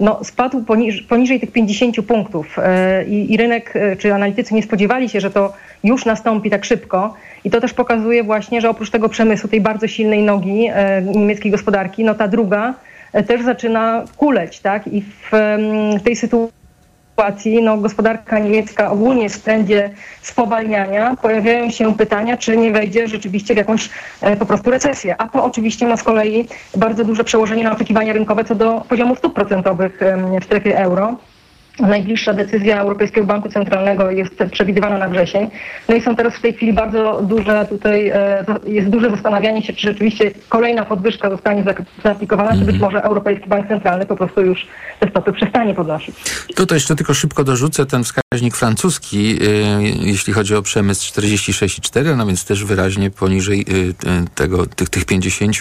[0.00, 2.62] no, spadł poniż, poniżej tych 50 punktów y,
[3.08, 5.52] i, i rynek y, czy analitycy nie spodziewali się, że to
[5.84, 7.14] już nastąpi tak szybko.
[7.44, 10.70] I to też pokazuje właśnie, że oprócz tego przemysłu, tej bardzo silnej nogi
[11.14, 12.74] niemieckiej gospodarki, no ta druga
[13.26, 14.86] też zaczyna kuleć, tak?
[14.86, 15.30] I w,
[16.00, 16.58] w tej sytuacji
[17.62, 19.90] no, gospodarka niemiecka ogólnie jest w trendzie
[20.22, 21.16] spowalniania.
[21.22, 25.16] Pojawiają się pytania, czy nie wejdzie rzeczywiście w jakąś e, po prostu recesję.
[25.20, 29.16] A to oczywiście ma z kolei bardzo duże przełożenie na oczekiwania rynkowe co do poziomu
[29.16, 30.00] stóp procentowych
[30.40, 31.16] w strefie euro.
[31.80, 35.50] Najbliższa decyzja Europejskiego Banku Centralnego jest przewidywana na wrzesień.
[35.88, 39.72] No i są teraz w tej chwili bardzo duże tutaj, e, jest duże zastanawianie się,
[39.72, 41.64] czy rzeczywiście kolejna podwyżka zostanie
[42.04, 44.66] zaaplikowana, czy być może Europejski Bank Centralny po prostu już
[45.00, 46.16] te stopy przestanie podnosić.
[46.66, 52.26] To jeszcze tylko szybko dorzucę ten wskaźnik francuski, y, jeśli chodzi o przemysł 46,4, no
[52.26, 53.94] więc też wyraźnie poniżej y,
[54.34, 55.56] tego, tych, tych 50,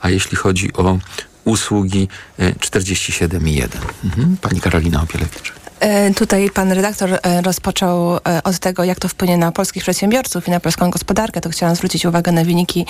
[0.00, 0.98] a jeśli chodzi o
[1.44, 2.08] usługi
[2.40, 3.68] y, 47,1.
[4.04, 4.36] Mhm.
[4.42, 5.61] Pani Karolina Opielewicz.
[5.82, 10.48] E, Tutaj pan redaktor e, rozpoczął e, od tego, jak to wpłynie na polskich przedsiębiorców
[10.48, 11.40] i na polską gospodarkę.
[11.40, 12.86] To chciałam zwrócić uwagę na wyniki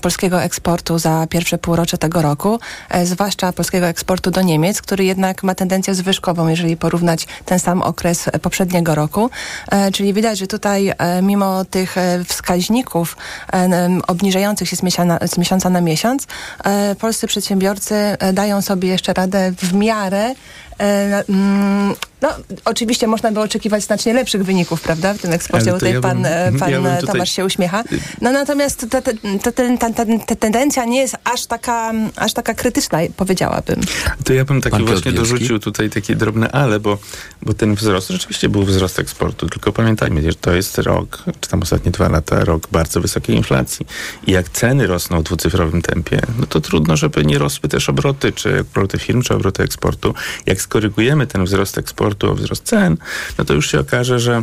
[0.00, 2.60] polskiego eksportu za pierwsze półrocze tego roku,
[3.04, 8.24] zwłaszcza polskiego eksportu do Niemiec, który jednak ma tendencję zwyżkową, jeżeli porównać ten sam okres
[8.42, 9.30] poprzedniego roku.
[9.92, 11.96] Czyli widać, że tutaj mimo tych
[12.28, 13.16] wskaźników
[14.06, 16.26] obniżających się z, miesiana, z miesiąca na miesiąc,
[16.98, 20.34] polscy przedsiębiorcy dają sobie jeszcze radę w miarę
[22.22, 22.28] No,
[22.64, 25.72] oczywiście można by oczekiwać znacznie lepszych wyników, prawda, w tym eksporcie.
[25.72, 27.84] Tutaj ja pan, bym- e, pan ja e, Tomasz się uśmiecha.
[28.20, 29.12] No natomiast ta, ta,
[29.42, 33.80] ta, ta, ta, ta, ta tendencja nie jest aż taka, aż taka krytyczna, powiedziałabym.
[34.24, 35.32] To ja bym taki Pan właśnie Bielski.
[35.32, 36.98] dorzucił tutaj takie drobne ale, bo,
[37.42, 41.62] bo ten wzrost rzeczywiście był wzrost eksportu, tylko pamiętajmy, że to jest rok, czy tam
[41.62, 43.86] ostatnie dwa lata, rok bardzo wysokiej inflacji.
[44.26, 48.32] I jak ceny rosną w dwucyfrowym tempie, no to trudno, żeby nie rosły też obroty,
[48.32, 50.14] czy obroty firm, czy obroty eksportu.
[50.46, 52.96] Jak skorygujemy ten wzrost eksportu o wzrost cen,
[53.38, 54.42] no to już się okaże, że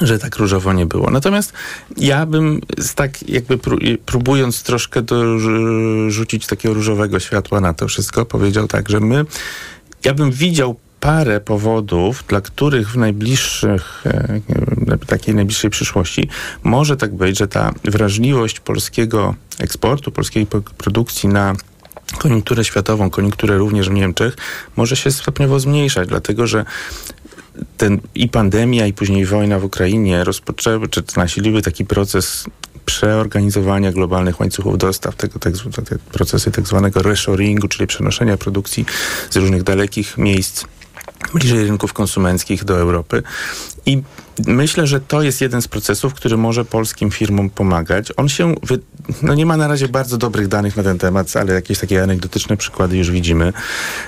[0.00, 1.10] że tak różowo nie było.
[1.10, 1.52] Natomiast
[1.96, 2.60] ja bym
[2.94, 9.00] tak jakby pró- próbując troszkę dorzucić takiego różowego światła na to wszystko, powiedział tak, że
[9.00, 9.24] my,
[10.04, 16.28] ja bym widział parę powodów, dla których w najbliższych, e, takiej najbliższej przyszłości
[16.62, 21.54] może tak być, że ta wrażliwość polskiego eksportu, polskiej po- produkcji na
[22.18, 24.36] koniunkturę światową, koniunkturę również w Niemczech,
[24.76, 26.64] może się stopniowo zmniejszać, dlatego że
[27.76, 32.44] ten i pandemia, i później wojna w Ukrainie rozpoczęły, czy nasiliły taki proces
[32.86, 35.54] przeorganizowania globalnych łańcuchów dostaw, tego, tak,
[35.88, 38.84] te procesy tak zwanego reshoringu, czyli przenoszenia produkcji
[39.30, 40.64] z różnych dalekich miejsc
[41.34, 43.22] bliżej rynków konsumenckich do Europy.
[43.86, 44.02] I
[44.46, 48.12] myślę, że to jest jeden z procesów, który może polskim firmom pomagać.
[48.16, 48.78] On się, wy...
[49.22, 52.56] no nie ma na razie bardzo dobrych danych na ten temat, ale jakieś takie anegdotyczne
[52.56, 53.52] przykłady już widzimy,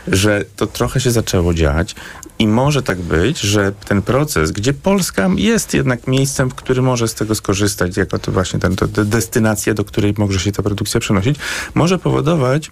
[0.09, 1.95] że to trochę się zaczęło dziać
[2.39, 7.09] i może tak być, że ten proces, gdzie Polska jest jednak miejscem, w którym może
[7.09, 11.01] z tego skorzystać, jako to właśnie ten, to, destynacja, do której może się ta produkcja
[11.01, 11.37] przenosić,
[11.75, 12.71] może powodować,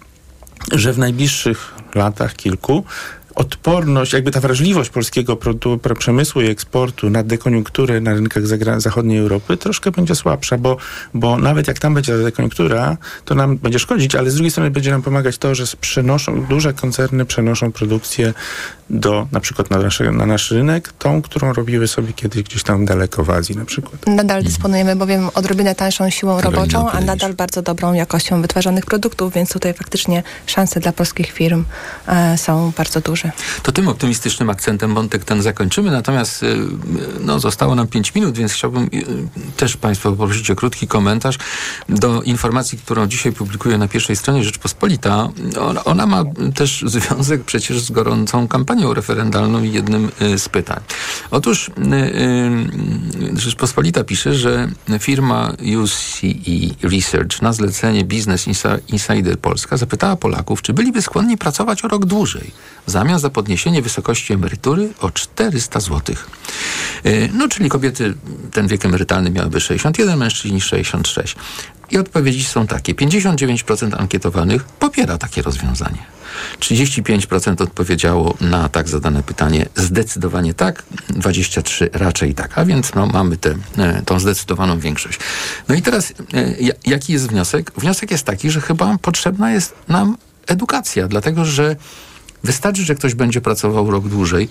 [0.71, 2.83] że w najbliższych latach kilku
[3.35, 5.37] odporność, jakby ta wrażliwość polskiego
[5.99, 8.43] przemysłu i eksportu na dekoniunkturę na rynkach
[8.77, 10.77] zachodniej Europy troszkę będzie słabsza, bo,
[11.13, 14.71] bo nawet jak tam będzie ta dekoniunktura, to nam będzie szkodzić, ale z drugiej strony
[14.71, 18.33] będzie nam pomagać to, że przenoszą, duże koncerny przenoszą produkcję
[18.91, 22.85] do, na przykład na, nasze, na nasz rynek, tą, którą robiły sobie kiedyś gdzieś tam
[22.85, 24.07] daleko w Azji na przykład.
[24.07, 29.53] Nadal dysponujemy bowiem odrobinę tańszą siłą roboczą, a nadal bardzo dobrą jakością wytwarzanych produktów, więc
[29.53, 31.65] tutaj faktycznie szanse dla polskich firm
[32.07, 33.20] e, są bardzo duże.
[33.63, 36.57] To tym optymistycznym akcentem wątek ten zakończymy, natomiast y,
[37.19, 39.05] no, zostało nam 5 minut, więc chciałbym y,
[39.57, 41.37] też Państwa poprosić o krótki komentarz
[41.89, 45.29] do informacji, którą dzisiaj publikuję na pierwszej stronie Rzeczpospolita.
[45.59, 46.23] Ona, ona ma
[46.55, 50.79] też związek przecież z gorącą kampanią referendalną i jednym y, z pytań.
[51.31, 51.71] Otóż y,
[53.35, 55.53] y, Rzeczpospolita pisze, że firma
[55.83, 61.87] UCE Research na zlecenie Business Insi- Insider Polska zapytała Polaków, czy byliby skłonni pracować o
[61.87, 62.51] rok dłużej
[62.87, 66.15] w za podniesienie wysokości emerytury o 400 zł.
[67.33, 68.13] No, czyli kobiety
[68.51, 71.35] ten wiek emerytalny miałyby 61, mężczyźni 66.
[71.91, 72.95] I odpowiedzi są takie.
[72.95, 75.97] 59% ankietowanych popiera takie rozwiązanie.
[76.59, 82.57] 35% odpowiedziało na tak zadane pytanie zdecydowanie tak, 23% raczej tak.
[82.57, 85.19] A więc no, mamy tę e, tą zdecydowaną większość.
[85.67, 87.71] No i teraz e, ja- jaki jest wniosek?
[87.77, 91.75] Wniosek jest taki, że chyba potrzebna jest nam edukacja, dlatego że
[92.43, 94.49] wystarczy, że ktoś będzie pracował rok dłużej,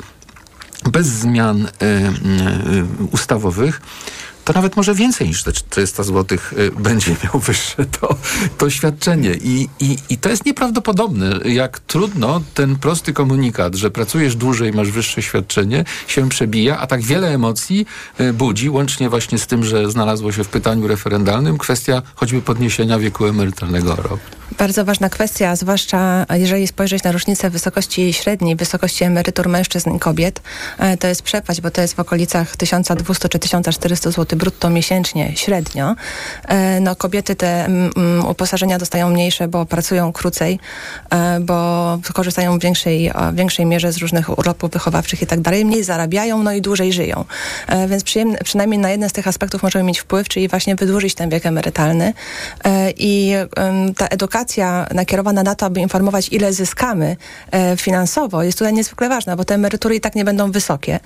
[0.93, 2.13] bez zmian e, e,
[3.13, 3.81] ustawowych,
[4.53, 6.39] to nawet może więcej niż te 400 zł
[6.79, 8.17] będzie miał wyższe to,
[8.59, 9.35] to świadczenie.
[9.35, 14.91] I, i, I to jest nieprawdopodobne, jak trudno ten prosty komunikat, że pracujesz dłużej, masz
[14.91, 17.87] wyższe świadczenie, się przebija, a tak wiele emocji
[18.19, 22.99] e, budzi, łącznie właśnie z tym, że znalazło się w pytaniu referendalnym kwestia choćby podniesienia
[22.99, 24.21] wieku emerytalnego rok.
[24.59, 30.43] Bardzo ważna kwestia, zwłaszcza jeżeli spojrzeć na różnicę wysokości średniej, wysokości emerytur mężczyzn i kobiet,
[30.79, 35.33] e, to jest przepaść, bo to jest w okolicach 1200 czy 1400 zł brutto miesięcznie
[35.37, 35.95] średnio.
[36.49, 40.59] E, No kobiety te mm, mm, uposażenia dostają mniejsze, bo pracują krócej,
[41.11, 45.41] e, bo korzystają w większej, e, w większej mierze z różnych urlopów wychowawczych i tak
[45.41, 45.65] dalej.
[45.65, 47.25] Mniej zarabiają, no i dłużej żyją.
[47.89, 48.05] Więc
[48.45, 52.13] przynajmniej na jeden z tych aspektów możemy mieć wpływ, czyli właśnie wydłużyć ten wiek emerytalny.
[52.97, 53.33] I
[53.97, 57.17] ta edukacja nakierowana na to, aby informować, ile zyskamy
[57.77, 61.01] finansowo, jest tutaj niezwykle ważna, bo te emerytury i tak nie będą wysokie.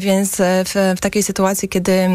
[0.00, 2.08] Więc w, w takiej sytuacji, kiedy,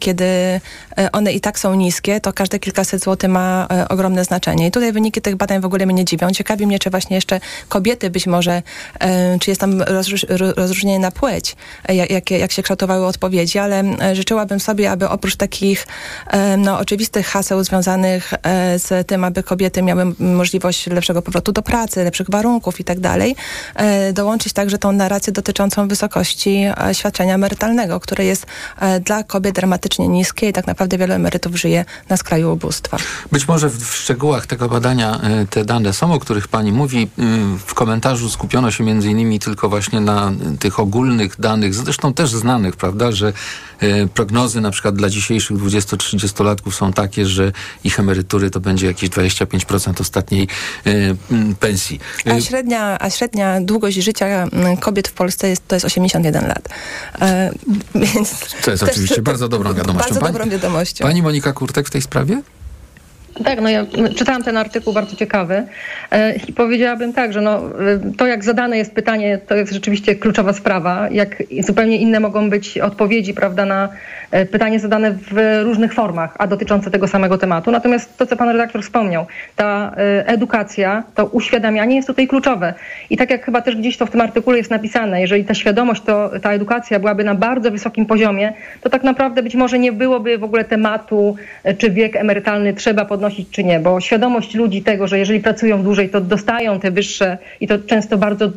[0.00, 4.66] kiedy e, one i tak są niskie, to każde kilkaset złotych ma e, ogromne znaczenie.
[4.66, 6.30] I tutaj wyniki tych badań w ogóle mnie nie dziwią.
[6.30, 8.62] Ciekawi mnie, czy właśnie jeszcze kobiety być może,
[9.00, 11.56] e, czy jest tam rozróż, ro- rozróżnienie na płeć,
[11.88, 15.86] e, jak, jak, się kształtowały odpowiedzi, ale e, życzyłabym sobie, aby oprócz takich
[16.26, 21.62] e, no, oczywistych haseł związanych e, z tym, aby kobiety miały możliwość lepszego powrotu do
[21.62, 23.36] pracy, lepszych warunków i tak dalej,
[23.74, 28.46] e, dołączyć także tą narrację dotyczącą wysokości e, świadczenia emerytalnego, które jest
[28.80, 32.96] e, dla kobiet dramatycznie niskie i tak naprawdę wielu emerytów żyje na skraju ubóstwa.
[33.32, 37.08] Być może w, w szczegółach tego badania e, te dane są, o których pani mówi.
[37.18, 42.14] Mm, W komentarzu skupiono się między innymi tylko właśnie na e, tych ogólnych danych, zresztą
[42.14, 43.32] też znanych, prawda, że
[43.80, 47.52] e, prognozy na przykład dla dzisiejszych 20-30-latków są takie, że
[47.84, 50.48] ich emerytury to będzie jakieś 25% ostatniej
[50.86, 50.90] e,
[51.60, 52.00] pensji.
[52.26, 54.46] E, A średnia, a średnia długość życia
[54.80, 56.68] kobiet w Polsce jest, to jest 81 lat.
[57.20, 57.50] E,
[57.94, 58.30] więc
[58.64, 60.08] To jest oczywiście bardzo dobrą wiadomością.
[60.08, 61.04] Bardzo Pani- dobrą wiadomością.
[61.04, 62.42] Pani Monika Kurtek w tej sprawie?
[63.44, 65.66] Tak, no ja czytałam ten artykuł bardzo ciekawy
[66.10, 70.14] e, i powiedziałabym tak, że no, e, to jak zadane jest pytanie, to jest rzeczywiście
[70.14, 71.08] kluczowa sprawa.
[71.10, 73.88] Jak zupełnie inne mogą być odpowiedzi, prawda, na
[74.50, 77.70] pytanie zadane w różnych formach, a dotyczące tego samego tematu.
[77.70, 82.74] Natomiast to, co pan redaktor wspomniał, ta e, edukacja, to uświadamianie jest tutaj kluczowe.
[83.10, 86.02] I tak jak chyba też gdzieś to w tym artykule jest napisane, jeżeli ta świadomość,
[86.02, 90.38] to, ta edukacja byłaby na bardzo wysokim poziomie, to tak naprawdę być może nie byłoby
[90.38, 95.06] w ogóle tematu, e, czy wiek emerytalny trzeba podnosić, czy nie, bo świadomość ludzi tego,
[95.06, 98.50] że jeżeli pracują dłużej, to dostają te wyższe i to często bardzo e,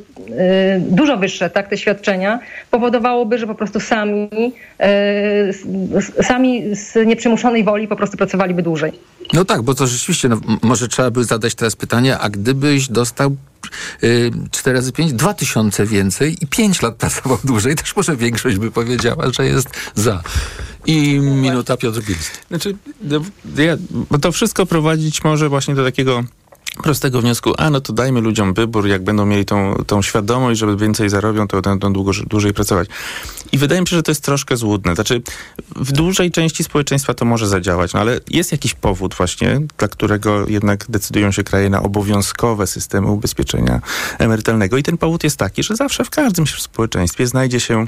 [0.80, 2.40] dużo wyższe, tak, te świadczenia,
[2.72, 5.54] powodowałoby, że po prostu sami, e,
[6.22, 8.92] sami z nieprzymuszonej woli po prostu pracowaliby dłużej.
[9.34, 13.36] No tak, bo to rzeczywiście, no, może trzeba by zadać teraz pytanie, a gdybyś dostał
[14.04, 18.72] y, 4 razy 5, 2000 więcej i 5 lat pracował dłużej, też może większość by
[18.72, 20.24] powiedziała, że jest za.
[20.86, 22.38] I minuta Piotr Bielski.
[22.48, 23.22] Znaczy, no,
[23.58, 23.78] ja,
[24.12, 26.24] bo to wszystko prowadzić może właśnie do takiego
[26.84, 30.78] prostego wniosku, a no to dajmy ludziom wybór, jak będą mieli tą, tą świadomość, żeby
[30.78, 32.90] więcej zarobią, to będą długo, dłużej pracować.
[33.52, 34.96] I wydaje mi się, że to jest troszkę złudne.
[34.96, 35.22] Znaczy,
[35.76, 40.48] w dużej części społeczeństwa to może zadziałać, no ale jest jakiś powód właśnie, dla którego
[40.48, 43.82] jednak decydują się kraje na obowiązkowe systemy ubezpieczenia
[44.20, 44.78] emerytalnego.
[44.78, 47.86] I ten powód jest taki, że zawsze w każdym społeczeństwie znajdzie się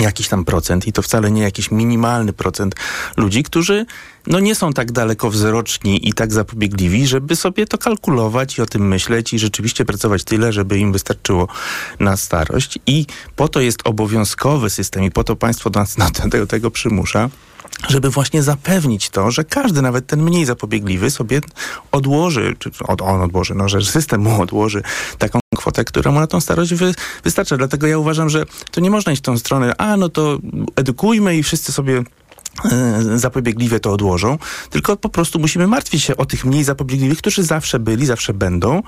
[0.00, 2.74] jakiś tam procent i to wcale nie jakiś minimalny procent
[3.16, 3.86] ludzi, którzy
[4.26, 8.88] no nie są tak dalekowzroczni i tak zapobiegliwi, żeby sobie to kalkulować i o tym
[8.88, 11.48] myśleć i rzeczywiście pracować tyle, żeby im wystarczyło
[12.00, 12.78] na starość.
[12.86, 17.30] I po to jest obowiązkowy system i po to państwo nas na tego, tego przymusza
[17.88, 21.40] żeby właśnie zapewnić to, że każdy, nawet ten mniej zapobiegliwy, sobie
[21.92, 24.82] odłoży, czy on odłoży, no, że system mu odłoży
[25.18, 27.56] taką kwotę, która mu na tą starość wy, wystarcza.
[27.56, 30.38] Dlatego ja uważam, że to nie można iść w tą stronę, a no to
[30.76, 32.02] edukujmy i wszyscy sobie
[32.72, 34.38] e, zapobiegliwie to odłożą,
[34.70, 38.82] tylko po prostu musimy martwić się o tych mniej zapobiegliwych, którzy zawsze byli, zawsze będą.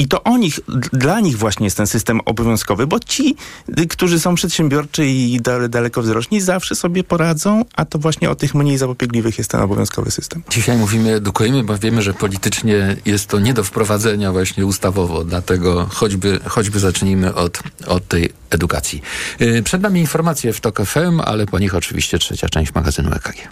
[0.00, 0.60] I to o nich,
[0.92, 3.36] dla nich właśnie jest ten system obowiązkowy, bo ci,
[3.78, 8.54] y, którzy są przedsiębiorczy i dale, dalekowzroczni, zawsze sobie poradzą, a to właśnie o tych
[8.54, 10.42] mniej zapobiegliwych jest ten obowiązkowy system.
[10.50, 15.86] Dzisiaj mówimy edukujemy, bo wiemy, że politycznie jest to nie do wprowadzenia właśnie ustawowo, dlatego
[15.90, 19.02] choćby, choćby zacznijmy od, od tej edukacji.
[19.40, 23.48] Yy, Przed nami informacje w TOK FM, ale po nich oczywiście trzecia część magazynu EKG.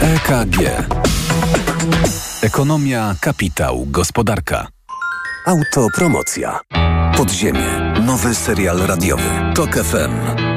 [0.00, 0.58] EKG.
[2.42, 4.75] Ekonomia, kapitał, gospodarka.
[5.46, 6.60] Autopromocja.
[7.16, 7.94] Podziemie.
[8.06, 9.22] Nowy serial radiowy.
[9.54, 10.55] Tok FM.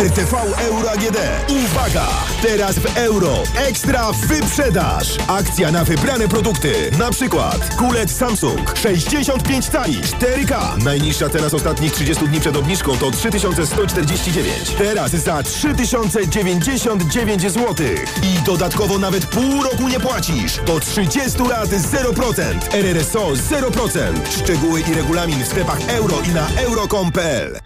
[0.00, 1.16] RTV Euro AGD.
[1.48, 2.06] Uwaga!
[2.42, 3.42] Teraz w euro.
[3.56, 5.16] Ekstra wyprzedaż.
[5.28, 6.90] Akcja na wybrane produkty.
[6.98, 10.84] Na przykład kulet Samsung 65 cali 4K.
[10.84, 14.70] Najniższa cena z ostatnich 30 dni przed obniżką to 3149.
[14.78, 17.74] Teraz za 3099 zł.
[18.22, 20.60] I dodatkowo nawet pół roku nie płacisz.
[20.66, 22.42] Do 30 lat 0%.
[22.72, 24.42] RRSO 0%.
[24.42, 27.65] Szczegóły i regulamin w sklepach euro i na euro.com.pl.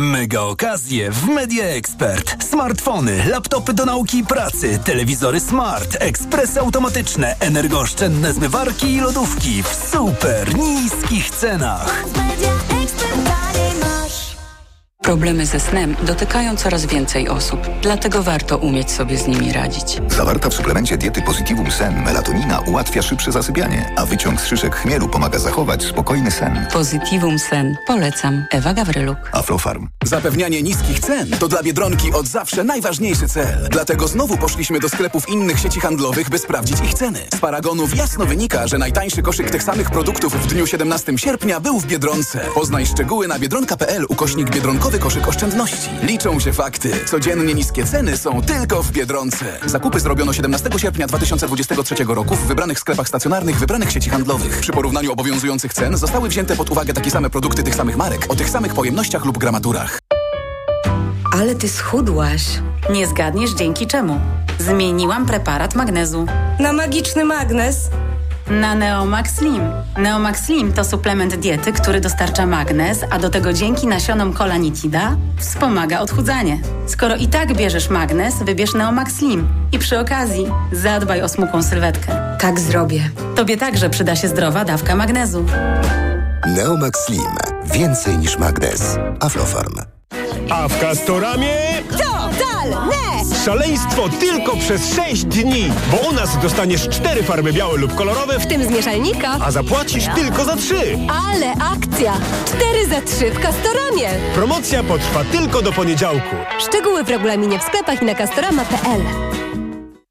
[0.01, 2.43] Mega okazje w Media Expert.
[2.43, 9.89] Smartfony, laptopy do nauki i pracy, telewizory smart, ekspresy automatyczne, energooszczędne zmywarki i lodówki w
[9.91, 12.03] super niskich cenach.
[15.01, 20.01] Problemy ze snem dotykają coraz więcej osób, dlatego warto umieć sobie z nimi radzić.
[20.07, 25.09] Zawarta w suplemencie diety Positivum Sen melatonina ułatwia szybsze zasypianie, a wyciąg z szyszek chmielu
[25.09, 26.65] pomaga zachować spokojny sen.
[26.73, 27.77] Positivum Sen.
[27.87, 28.45] Polecam.
[28.51, 29.17] Ewa Gawryluk.
[29.31, 29.87] Aflofarm.
[30.03, 33.67] Zapewnianie niskich cen to dla Biedronki od zawsze najważniejszy cel.
[33.71, 37.19] Dlatego znowu poszliśmy do sklepów innych sieci handlowych, by sprawdzić ich ceny.
[37.35, 41.79] Z paragonów jasno wynika, że najtańszy koszyk tych samych produktów w dniu 17 sierpnia był
[41.79, 42.39] w Biedronce.
[42.55, 45.89] Poznaj szczegóły na biedronka.pl ukośnik biedronkowy koszyk oszczędności.
[46.03, 46.91] Liczą się fakty.
[47.05, 49.45] Codziennie niskie ceny są tylko w Biedronce.
[49.65, 54.59] Zakupy zrobiono 17 sierpnia 2023 roku w wybranych sklepach stacjonarnych wybranych sieci handlowych.
[54.59, 58.35] Przy porównaniu obowiązujących cen zostały wzięte pod uwagę takie same produkty tych samych marek o
[58.35, 59.99] tych samych pojemnościach lub gramaturach.
[61.33, 62.43] Ale ty schudłaś.
[62.93, 64.19] Nie zgadniesz dzięki czemu.
[64.59, 66.25] Zmieniłam preparat magnezu.
[66.59, 67.89] Na magiczny magnes?
[68.59, 69.61] Na Neomax Slim.
[69.97, 75.99] Neomax Slim to suplement diety, który dostarcza magnez, a do tego dzięki nasionom kolanitida wspomaga
[75.99, 76.59] odchudzanie.
[76.87, 79.47] Skoro i tak bierzesz magnez, wybierz Neomax Slim.
[79.71, 82.37] I przy okazji zadbaj o smukłą sylwetkę.
[82.39, 83.09] Tak zrobię.
[83.35, 85.45] Tobie także przyda się zdrowa dawka magnezu.
[86.47, 87.37] Neomax Slim.
[87.73, 88.97] Więcej niż magnez.
[89.19, 89.75] Aflofarm.
[90.49, 91.57] A w Castoramie
[91.91, 93.10] Totalne!
[93.45, 98.47] Szaleństwo tylko przez 6 dni, bo u nas dostaniesz cztery farby białe lub kolorowe, W
[98.47, 99.37] tym z mieszalnika.
[99.45, 100.97] a zapłacisz tylko za trzy.
[101.27, 102.13] Ale akcja!
[102.45, 104.09] 4 za 3 w Castoramie.
[104.35, 106.35] Promocja potrwa tylko do poniedziałku.
[106.59, 109.01] Szczegóły w regulaminie w sklepach i na castorama.pl.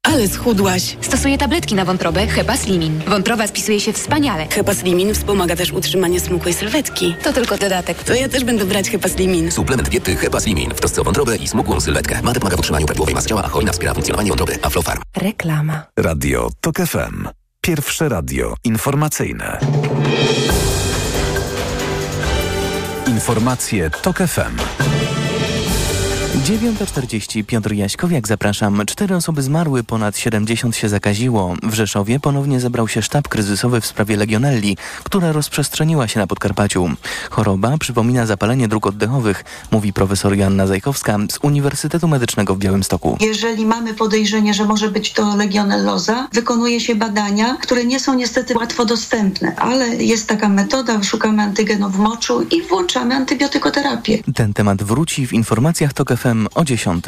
[0.03, 0.97] Ale schudłaś.
[1.01, 3.01] Stosuję tabletki na wątrobę Hepa Slimin.
[3.07, 4.47] Wątroba spisuje się wspaniale.
[4.47, 7.15] Hepa Slimin wspomaga też utrzymanie smukłej sylwetki.
[7.23, 8.03] To tylko dodatek.
[8.03, 9.51] To ja też będę brać Hepa Slimin.
[9.51, 12.21] Suplement diety Hepa Slimin w trosce o wątrobę i smukłą sylwetkę.
[12.21, 14.59] Mate pomaga w utrzymaniu prawidłowej masy ciała, a hojna wspiera funkcjonowanie wątroby.
[14.61, 15.01] Aflofarm.
[15.17, 15.83] Reklama.
[15.97, 17.27] Radio TOK FM.
[17.61, 19.59] Pierwsze radio informacyjne.
[23.07, 24.57] Informacje TOK FM.
[26.31, 28.85] 9.40 Piotr Jaśkowiak, zapraszam.
[28.85, 31.55] Cztery osoby zmarły, ponad 70 się zakaziło.
[31.63, 36.89] W Rzeszowie ponownie zebrał się sztab kryzysowy w sprawie legionelli, która rozprzestrzeniła się na Podkarpaciu.
[37.29, 43.17] Choroba przypomina zapalenie dróg oddechowych, mówi profesor Joanna Zajkowska z Uniwersytetu Medycznego w Białymstoku.
[43.21, 48.57] Jeżeli mamy podejrzenie, że może być to legionelloza, wykonuje się badania, które nie są niestety
[48.57, 54.23] łatwo dostępne, ale jest taka metoda, szukamy antygenów w moczu i włączamy antybiotykoterapię.
[54.35, 56.20] Ten temat wróci w informacjach TOK
[56.55, 57.05] O 10.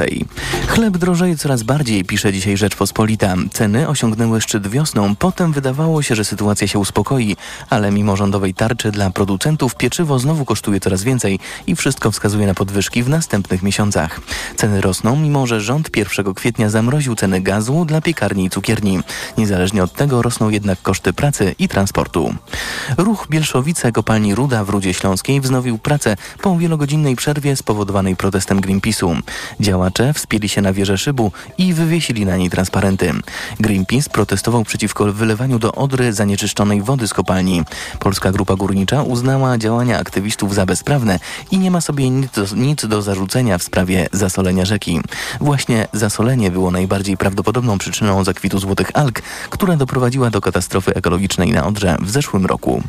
[0.68, 3.36] Chleb drożeje coraz bardziej, pisze dzisiaj Rzeczpospolita.
[3.52, 7.36] Ceny osiągnęły szczyt wiosną, potem wydawało się, że sytuacja się uspokoi,
[7.70, 12.54] ale mimo rządowej tarczy dla producentów pieczywo znowu kosztuje coraz więcej i wszystko wskazuje na
[12.54, 14.22] podwyżki w następnych miesiącach.
[14.56, 19.00] Ceny rosną, mimo że rząd 1 kwietnia zamroził ceny gazu dla piekarni i cukierni.
[19.38, 22.36] Niezależnie od tego rosną jednak koszty pracy i transportu.
[22.98, 29.03] Ruch Bielszowice kopalni Ruda w Rudzie Śląskiej wznowił pracę po wielogodzinnej przerwie spowodowanej protestem Greenpeace'u.
[29.60, 33.12] Działacze wspięli się na wieżę szybu i wywiesili na niej transparenty.
[33.60, 37.64] Greenpeace protestował przeciwko wylewaniu do Odry zanieczyszczonej wody z kopalni.
[38.00, 41.20] Polska Grupa Górnicza uznała działania aktywistów za bezprawne
[41.52, 45.02] i nie ma sobie nic do, nic do zarzucenia w sprawie zasolenia rzeki.
[45.42, 51.66] Właśnie zasolenie było najbardziej prawdopodobną przyczyną zakwitu złotych alg, która doprowadziła do katastrofy ekologicznej na
[51.66, 52.84] Odrze w zeszłym roku.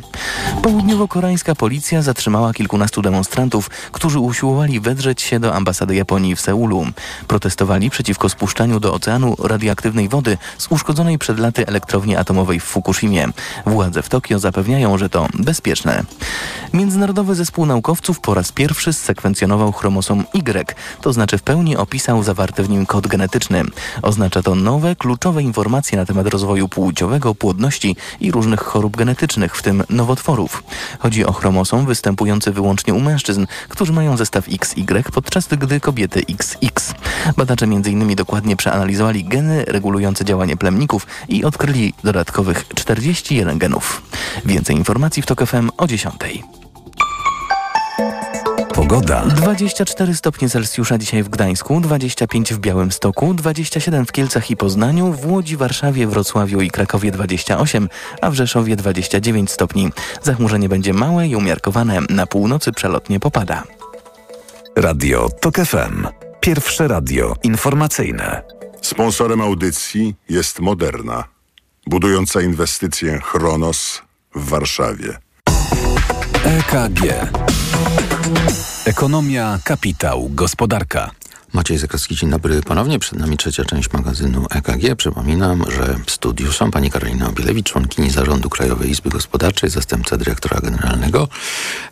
[0.61, 6.85] Południowo-koreańska policja zatrzymała kilkunastu demonstrantów, którzy usiłowali wedrzeć się do ambasady Japonii Japonii w Seulu.
[7.27, 13.27] Protestowali przeciwko spuszczaniu do oceanu radioaktywnej wody z uszkodzonej przed laty elektrowni atomowej w Fukushimie.
[13.65, 16.03] Władze w Tokio zapewniają, że to bezpieczne.
[16.73, 22.63] Międzynarodowy Zespół Naukowców po raz pierwszy sekwencjonował chromosom Y, to znaczy w pełni opisał zawarty
[22.63, 23.63] w nim kod genetyczny.
[24.01, 29.61] Oznacza to nowe, kluczowe informacje na temat rozwoju płciowego, płodności i różnych chorób genetycznych, w
[29.61, 30.63] tym nowotworów.
[30.99, 36.93] Chodzi o chromosom występujący wyłącznie u mężczyzn, którzy mają zestaw XY, podczas gdy kobiety XX.
[37.37, 38.15] Badacze m.in.
[38.15, 44.01] dokładnie przeanalizowali geny regulujące działanie plemników i odkryli dodatkowych 41 genów.
[44.45, 46.15] Więcej informacji w TOK FM o 10.
[48.75, 49.25] Pogoda.
[49.25, 55.25] 24 stopnie Celsjusza dzisiaj w Gdańsku, 25 w Białymstoku, 27 w Kielcach i Poznaniu, w
[55.25, 57.89] Łodzi, Warszawie, Wrocławiu i Krakowie 28,
[58.21, 59.89] a w Rzeszowie 29 stopni.
[60.23, 63.63] Zachmurzenie będzie małe i umiarkowane, na północy przelotnie popada.
[64.77, 66.07] Radio TOK FM.
[66.39, 68.41] Pierwsze radio informacyjne.
[68.81, 71.23] Sponsorem audycji jest Moderna,
[71.87, 74.01] budująca inwestycję Chronos
[74.35, 75.17] w Warszawie.
[76.43, 77.01] EKG.
[78.85, 81.11] Ekonomia, kapitał, gospodarka.
[81.55, 82.99] Maciej Zakrowski, dzień dobry ponownie.
[82.99, 84.95] Przed nami trzecia część magazynu EKG.
[84.97, 90.59] Przypominam, że w studiu są pani Karolina Obielewicz, członkini Zarządu Krajowej Izby Gospodarczej, zastępca dyrektora
[90.61, 91.27] generalnego,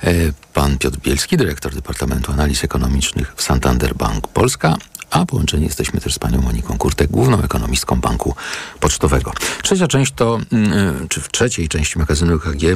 [0.04, 0.14] e,
[0.54, 4.78] pan Piotr Bielski, dyrektor Departamentu Analiz Ekonomicznych w Santander Bank Polska,
[5.14, 8.36] a połączeni jesteśmy też z panią Moniką Kurtek, główną ekonomistką Banku
[8.80, 9.32] Pocztowego.
[9.64, 12.76] Trzecia część to, mm, czy w trzeciej części magazynu KG e,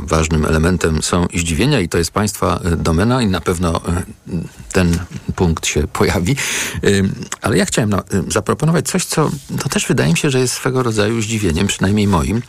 [0.00, 4.02] ważnym elementem są zdziwienia i to jest państwa e, domena i na pewno e,
[4.72, 4.98] ten
[5.34, 6.36] punkt się pojawi.
[7.42, 10.82] Ale ja chciałem no, zaproponować coś, co to też wydaje mi się, że jest swego
[10.82, 12.42] rodzaju zdziwieniem, przynajmniej moim.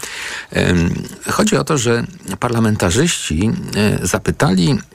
[1.32, 2.04] Chodzi o to, że
[2.40, 3.52] parlamentarzyści
[4.02, 4.78] zapytali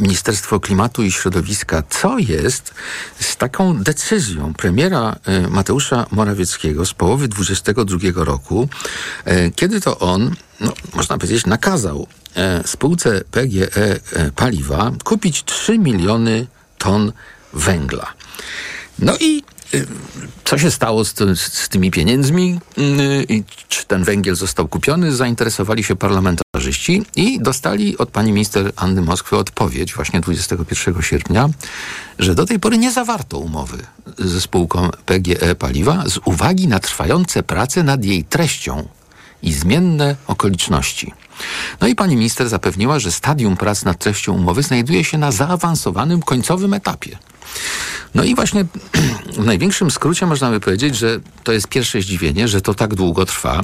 [0.00, 2.74] Ministerstwo Klimatu i Środowiska, co jest
[3.20, 8.68] z taką decyzją premiera e, Mateusza Morawieckiego z połowy 2022 roku,
[9.24, 12.06] e, kiedy to on, no, można powiedzieć, nakazał
[12.66, 14.00] spółce PGE
[14.36, 16.46] Paliwa kupić 3 miliony
[16.78, 17.12] ton
[17.52, 18.12] węgla.
[18.98, 19.42] No i
[20.44, 22.60] co się stało z, z, tymi pieniędzmi
[23.28, 29.02] i czy ten węgiel został kupiony, zainteresowali się parlamentarzyści i dostali od pani minister Anny
[29.02, 31.48] Moskwy odpowiedź właśnie 21 sierpnia,
[32.18, 33.78] że do tej pory nie zawarto umowy
[34.18, 38.88] ze spółką PGE Paliwa z uwagi na trwające prace nad jej treścią
[39.42, 41.12] i zmienne okoliczności.
[41.80, 46.22] No i pani minister zapewniła, że stadium prac nad treścią umowy znajduje się na zaawansowanym
[46.22, 47.18] końcowym etapie.
[48.14, 48.64] No i właśnie
[49.38, 53.26] w największym skrócie można by powiedzieć, że to jest pierwsze zdziwienie, że to tak długo
[53.26, 53.62] trwa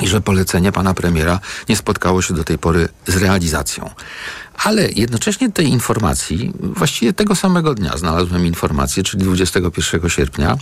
[0.00, 3.90] i że polecenie pana premiera nie spotkało się do tej pory z realizacją.
[4.64, 10.56] Ale jednocześnie tej informacji, właściwie tego samego dnia znalazłem informację, czyli 21 sierpnia,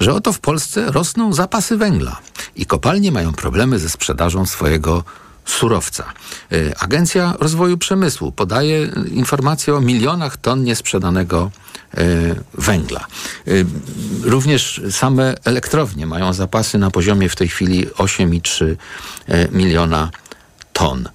[0.00, 2.20] że oto w Polsce rosną zapasy węgla
[2.56, 5.04] i kopalnie mają problemy ze sprzedażą swojego
[5.50, 6.04] surowca.
[6.52, 11.50] Y, Agencja Rozwoju Przemysłu podaje informacje o milionach ton niesprzedanego
[11.98, 12.00] y,
[12.54, 13.06] węgla.
[13.48, 13.66] Y,
[14.22, 18.76] również same elektrownie mają zapasy na poziomie w tej chwili 8,3
[19.52, 20.10] miliona
[20.72, 21.08] ton.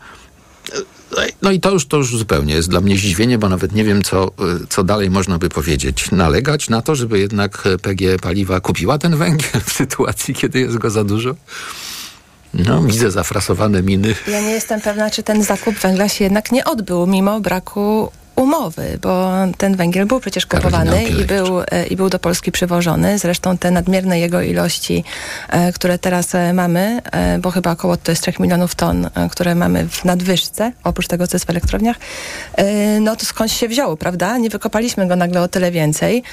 [1.41, 4.03] No i to już, to już zupełnie jest dla mnie zdziwienie, bo nawet nie wiem,
[4.03, 4.31] co,
[4.69, 6.11] co dalej można by powiedzieć.
[6.11, 10.89] Nalegać na to, żeby jednak PG Paliwa kupiła ten węgiel w sytuacji, kiedy jest go
[10.89, 11.35] za dużo?
[12.53, 14.15] No, widzę zafrasowane miny.
[14.27, 18.99] Ja nie jestem pewna, czy ten zakup węgla się jednak nie odbył, mimo braku umowy,
[19.01, 23.19] bo ten węgiel był przecież kupowany i był, e, i był do Polski przywożony.
[23.19, 25.03] Zresztą te nadmierne jego ilości,
[25.49, 27.01] e, które teraz e, mamy,
[27.41, 31.35] bo chyba około to jest 3 milionów ton, które mamy w nadwyżce, oprócz tego, co
[31.35, 31.97] jest w elektrowniach,
[33.01, 34.37] no to skąd się wziął, prawda?
[34.37, 36.23] Nie wykopaliśmy go nagle o tyle więcej.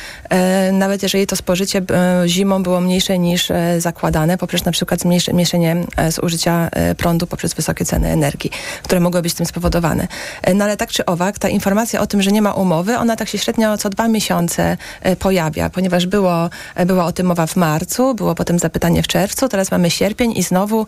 [0.73, 1.83] Nawet jeżeli to spożycie
[2.27, 5.77] zimą było mniejsze niż zakładane, poprzez na przykład zmniejszenie
[6.09, 8.51] zużycia prądu poprzez wysokie ceny energii,
[8.83, 10.09] które mogły być tym spowodowane.
[10.55, 13.17] No ale tak czy owak, ta informacja informacja o tym, że nie ma umowy, ona
[13.17, 17.47] tak się średnio co dwa miesiące e, pojawia, ponieważ było, e, była o tym mowa
[17.47, 20.87] w marcu, było potem zapytanie w czerwcu, teraz mamy sierpień i znowu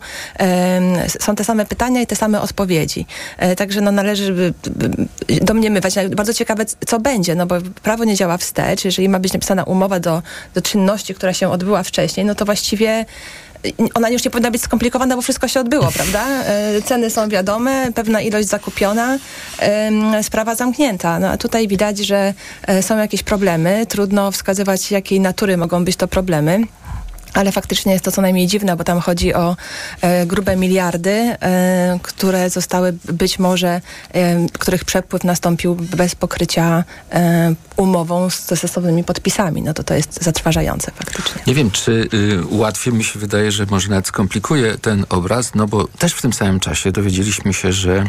[1.19, 3.05] są te same pytania i te same odpowiedzi.
[3.37, 4.53] E, także no, należy
[5.41, 5.93] domniemywać.
[6.15, 8.85] Bardzo ciekawe, co będzie, no bo prawo nie działa wstecz.
[8.85, 10.21] Jeżeli ma być napisana umowa do,
[10.53, 13.05] do czynności, która się odbyła wcześniej, no to właściwie
[13.93, 16.25] ona już nie powinna być skomplikowana, bo wszystko się odbyło, prawda?
[16.45, 19.17] E, ceny są wiadome, pewna ilość zakupiona,
[20.21, 21.19] sprawa zamknięta.
[21.19, 22.33] No a tutaj widać, że
[22.67, 23.85] e, są jakieś problemy.
[23.85, 26.59] Trudno wskazywać, jakiej natury mogą być to problemy.
[27.33, 29.55] Ale faktycznie jest to co najmniej dziwne, bo tam chodzi o
[30.01, 33.81] e, grube miliardy, e, które zostały być może,
[34.13, 39.61] e, których przepływ nastąpił bez pokrycia e, umową z stosownymi podpisami.
[39.61, 41.41] No to to jest zatrważające faktycznie.
[41.47, 45.67] Nie wiem, czy y, ułatwię, mi się wydaje, że może nawet skomplikuje ten obraz, no
[45.67, 48.05] bo też w tym samym czasie dowiedzieliśmy się, że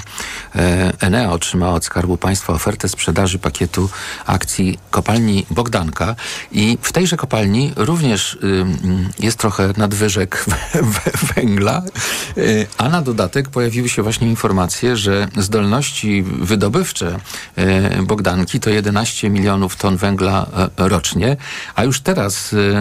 [0.57, 3.91] e, Enea otrzymała od Skarbu Państwa ofertę sprzedaży pakietu
[4.27, 6.16] akcji kopalni Bogdanka
[6.53, 8.64] i w tejże kopalni również y,
[9.19, 10.45] jest trochę nadwyżek
[11.37, 11.83] węgla,
[12.39, 17.19] y, a na dodatek pojawiły się właśnie informacje, że zdolności wydobywcze
[17.99, 20.47] y, Bogdanki to 11 milionów ton węgla
[20.77, 21.37] e, rocznie,
[21.75, 22.75] a już teraz y,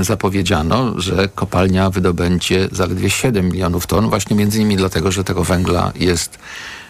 [0.00, 5.92] zapowiedziano, że kopalnia wydobędzie zaledwie 7 milionów ton, właśnie między innymi dlatego, że tego węgla
[5.94, 6.38] jest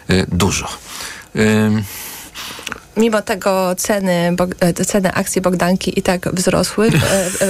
[0.09, 0.67] y, dużo.
[2.97, 6.91] Mimo tego ceny, e, ceny akcji Bogdanki i tak wzrosły e,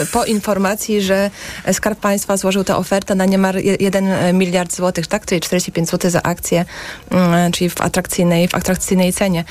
[0.01, 1.29] e, po informacji, że
[1.73, 5.25] Skarb Państwa złożył tę ofertę na niemal 1 miliard złotych, tak?
[5.25, 6.65] Czyli 45 zł za akcję,
[7.11, 9.43] mm, czyli w atrakcyjnej, w atrakcyjnej cenie.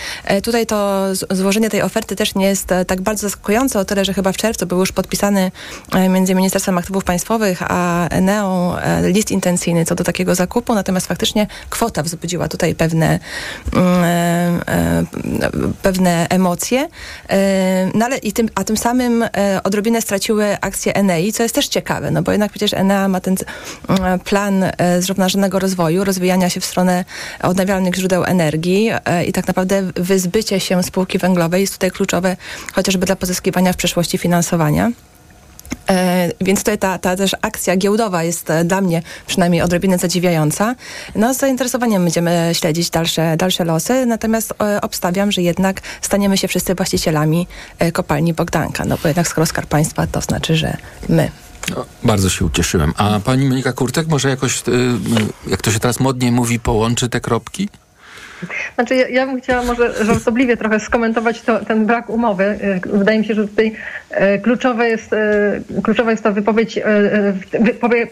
[0.43, 4.33] Tutaj to złożenie tej oferty też nie jest tak bardzo zaskakujące o tyle, że chyba
[4.33, 5.51] w czerwcu był już podpisany
[6.09, 12.03] między Ministerstwem Aktywów Państwowych a Eneą list intencyjny co do takiego zakupu, natomiast faktycznie kwota
[12.03, 13.19] wzbudziła tutaj pewne
[13.73, 14.61] mm,
[15.87, 16.89] pewne emocje,
[17.31, 19.29] e, no ale i tym, a tym samym e,
[19.65, 23.37] odrobinę straciły akcje Enei, co jest też ciekawe, no bo jednak przecież Enea ma ten
[23.89, 27.05] mm, plan e, zrównoważonego rozwoju, rozwijania się w stronę
[27.43, 28.91] odnawialnych źródeł energii
[29.27, 32.37] i tak naprawdę wyzbycie się spółki węglowej jest tutaj kluczowe
[32.73, 34.91] chociażby dla pozyskiwania w przyszłości finansowania.
[35.91, 40.75] E, więc tutaj ta, ta też akcja giełdowa jest e, dla mnie przynajmniej odrobinę zadziwiająca.
[41.15, 46.49] No z zainteresowaniem będziemy śledzić dalsze, dalsze losy, natomiast e, obstawiam, że jednak staniemy się
[46.49, 47.47] wszyscy właścicielami
[47.93, 50.77] kopalni Bogdanka, no bo jednak skoro Skarb Państwa, to znaczy, że
[51.09, 51.31] my.
[51.71, 52.93] No, bardzo się ucieszyłem.
[52.97, 54.63] A pani Monika Kurtek może jakoś,
[55.47, 57.69] jak to się teraz modnie mówi, połączy te kropki?
[58.75, 62.45] Znaczy ja, ja bym chciała może żartobliwie trochę skomentować to, ten brak umowy.
[62.45, 63.73] E, wydaje mi się, że tutaj
[64.11, 66.81] e, kluczowe jest, e, kluczowa jest ta wypowiedź,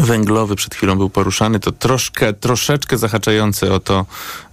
[0.00, 4.06] węglowy przed chwilą był poruszany, to troszkę, troszeczkę zahaczający o to,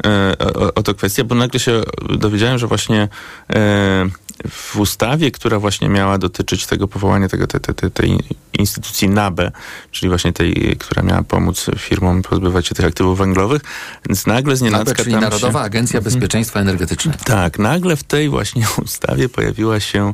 [0.06, 1.84] e, o, o to kwestię, bo nagle się
[2.20, 3.08] dowiedziałem, że właśnie
[3.54, 4.10] e,
[4.50, 8.18] w ustawie, która właśnie miała dotyczyć tego powołania tego, te, te, tej
[8.60, 9.52] instytucji NABE,
[9.92, 13.62] czyli właśnie tej, która miała pomóc firmom pozbywać się tych aktywów węglowych,
[14.10, 15.66] więc nagle z NABE, czyli Narodowa się...
[15.66, 16.14] Agencja mhm.
[16.14, 17.20] Bezpieczeństwa Energetycznego.
[17.26, 20.14] Tak, nagle w tej właśnie ustawie pojawiła się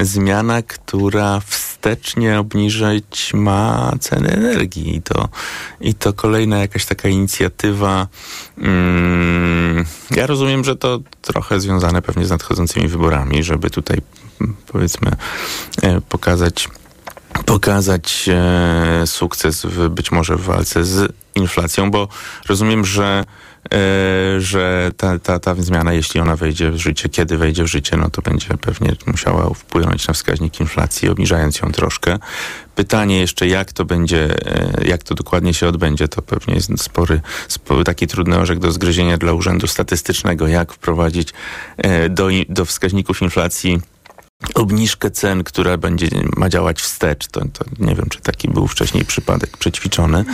[0.00, 1.40] zmiana, która
[1.84, 5.28] wstecznie obniżyć ma ceny energii i to,
[5.80, 8.08] i to kolejna jakaś taka inicjatywa.
[8.58, 14.00] Mm, ja rozumiem, że to trochę związane pewnie z nadchodzącymi wyborami, żeby tutaj
[14.66, 15.10] powiedzmy
[15.82, 16.68] e, pokazać
[17.46, 22.08] pokazać e, sukces w, być może w walce z inflacją, bo
[22.48, 23.24] rozumiem, że
[24.38, 28.10] że ta, ta, ta zmiana, jeśli ona wejdzie w życie, kiedy wejdzie w życie, no
[28.10, 32.18] to będzie pewnie musiała wpłynąć na wskaźnik inflacji, obniżając ją troszkę.
[32.74, 37.20] Pytanie jeszcze, jak to będzie, e, jak to dokładnie się odbędzie, to pewnie jest spory,
[37.48, 41.32] spory taki trudny orzek do zgryzienia dla Urzędu Statystycznego, jak wprowadzić
[41.76, 43.80] e, do, do wskaźników inflacji
[44.54, 47.26] obniżkę cen, która będzie ma działać wstecz.
[47.26, 50.24] To, to nie wiem, czy taki był wcześniej przypadek przećwiczony.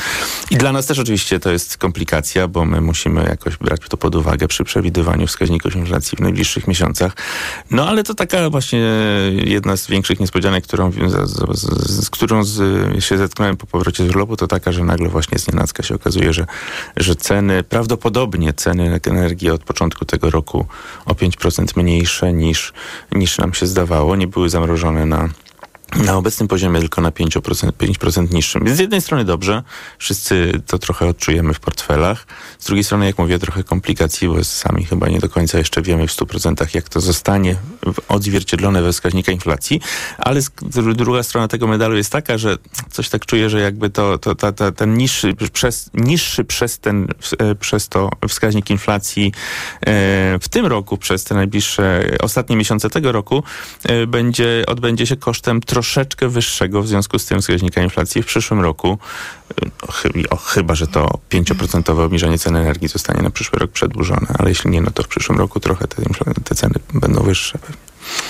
[0.50, 4.14] I dla nas też oczywiście to jest komplikacja, bo my musimy jakoś brać to pod
[4.14, 7.12] uwagę przy przewidywaniu wskaźników inflacji w najbliższych miesiącach.
[7.70, 8.78] No ale to taka właśnie
[9.44, 14.08] jedna z większych niespodzianek, którą, z, z, z którą z, się zetknąłem po powrocie z
[14.08, 16.46] urlopu, to taka, że nagle właśnie z nienacka się okazuje, że,
[16.96, 20.66] że ceny, prawdopodobnie ceny energii od początku tego roku
[21.06, 22.72] o 5% mniejsze niż,
[23.12, 25.28] niż nam się zdawało nie były zamrożone na
[25.96, 28.76] na obecnym poziomie tylko na 5%, 5% niższym.
[28.76, 29.62] Z jednej strony dobrze,
[29.98, 32.26] wszyscy to trochę odczujemy w portfelach.
[32.58, 36.06] Z drugiej strony, jak mówię, trochę komplikacji, bo sami chyba nie do końca jeszcze wiemy
[36.06, 37.56] w 100% jak to zostanie
[38.08, 39.80] odzwierciedlone we wskaźnika inflacji.
[40.18, 40.40] Ale
[40.94, 42.56] druga strona tego medalu jest taka, że
[42.90, 47.08] coś tak czuję, że jakby to, to ta, ta, ten niższy przez, niższy przez, ten,
[47.38, 49.32] e, przez to wskaźnik inflacji
[49.80, 53.42] e, w tym roku, przez te najbliższe ostatnie miesiące tego roku
[53.84, 58.26] e, będzie, odbędzie się kosztem troszeczkę troszeczkę wyższego w związku z tym wskaźnika inflacji w
[58.26, 58.98] przyszłym roku.
[60.30, 64.70] O, chyba, że to 5% obniżenie cen energii zostanie na przyszły rok przedłużone, ale jeśli
[64.70, 66.02] nie, no to w przyszłym roku trochę te,
[66.44, 67.58] te ceny będą wyższe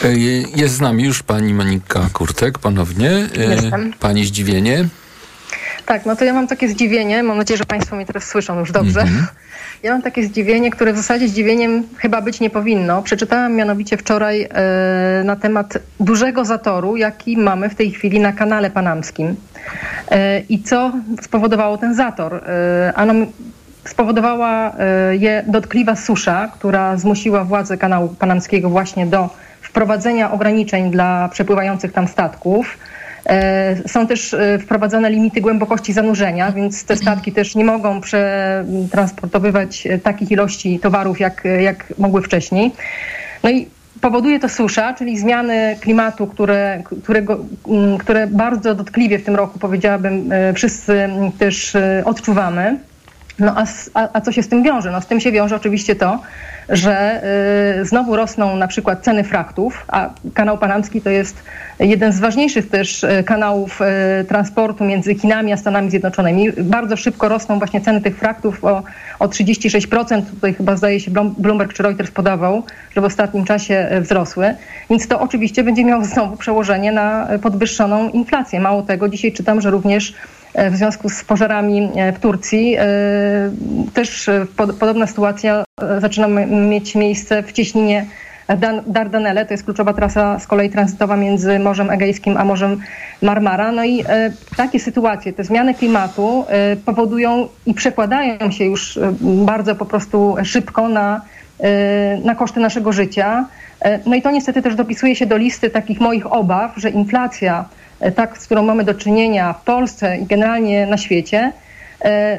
[0.05, 0.19] e,
[0.55, 3.29] Jest z nami już pani Monika Kurtek ponownie.
[3.37, 3.93] E, Jestem.
[4.01, 4.89] Pani zdziwienie.
[5.87, 7.23] Tak, no to ja mam takie zdziwienie.
[7.23, 9.01] Mam nadzieję, że Państwo mnie teraz słyszą już dobrze.
[9.01, 9.25] Mm -hmm.
[9.83, 13.03] Ja mam takie zdziwienie, które w zasadzie zdziwieniem chyba być nie powinno.
[13.03, 18.71] Przeczytałam mianowicie wczoraj e, na temat dużego zatoru, jaki mamy w tej chwili na kanale
[18.71, 19.37] panamskim.
[20.11, 22.35] E, I co spowodowało ten zator?
[22.35, 23.15] E, ano,
[23.85, 31.29] spowodowała e, je dotkliwa susza, która zmusiła władze kanału panamskiego właśnie do wprowadzenia ograniczeń dla
[31.29, 32.79] przepływających tam statków.
[33.27, 39.87] E, są też e, wprowadzone limity głębokości zanurzenia, więc te statki też nie mogą przetransportowywać
[39.87, 42.73] e, takich ilości towarów, jak, jak mogły wcześniej.
[43.43, 43.69] No i
[44.01, 47.39] powoduje to susza, czyli zmiany klimatu, które, którego,
[47.99, 51.09] które bardzo dotkliwie w tym roku, powiedziałabym, wszyscy
[51.39, 52.79] też odczuwamy.
[53.39, 53.65] No a,
[53.95, 54.91] a, a co się z tym wiąże?
[54.91, 56.19] No z tym się wiąże oczywiście to,
[56.71, 57.23] że
[57.81, 61.43] y, znowu rosną na przykład ceny frachtów, a kanał panamski to jest
[61.81, 63.81] jeden z ważniejszych też y, kanałów
[64.21, 66.53] y, transportu między Chinami a Stanami Zjednoczonymi.
[66.53, 68.83] Bardzo szybko rosną właśnie ceny tych frachtów o,
[69.19, 70.23] o 36%.
[70.23, 72.63] Tutaj chyba zdaje się Bloomberg czy Reuters podawał,
[72.97, 74.55] że w ostatnim czasie wzrosły.
[74.91, 78.61] Więc to oczywiście będzie miało znowu przełożenie na podwyższoną inflację.
[78.61, 80.15] Mało tego, dzisiaj czytam, że również
[80.71, 82.77] w związku z pożarami w Turcji
[83.95, 84.31] też
[84.79, 85.65] podobna sytuacja
[86.01, 88.07] zaczyna mieć miejsce w cieśninie
[88.87, 92.81] Dardanelle, to jest kluczowa trasa z kolei tranzytowa między Morzem Egejskim a Morzem
[93.23, 93.73] Marmara.
[93.73, 99.13] No i e, takie sytuacje, te zmiany klimatu e, powodują i przekładają się już e,
[99.23, 101.21] bardzo po prostu szybko na, e,
[102.25, 103.47] na koszty naszego życia.
[103.81, 107.65] E, no i to niestety też dopisuje się do listy takich moich obaw, że inflacja,
[108.01, 111.53] e, tak, z którą mamy do czynienia w Polsce i generalnie na świecie,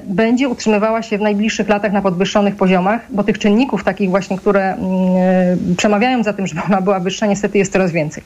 [0.03, 4.73] będzie utrzymywała się w najbliższych latach na podwyższonych poziomach, bo tych czynników takich właśnie, które
[4.73, 4.83] mm,
[5.71, 8.23] e, przemawiają za tym, żeby ona była wyższa, niestety jest coraz więcej.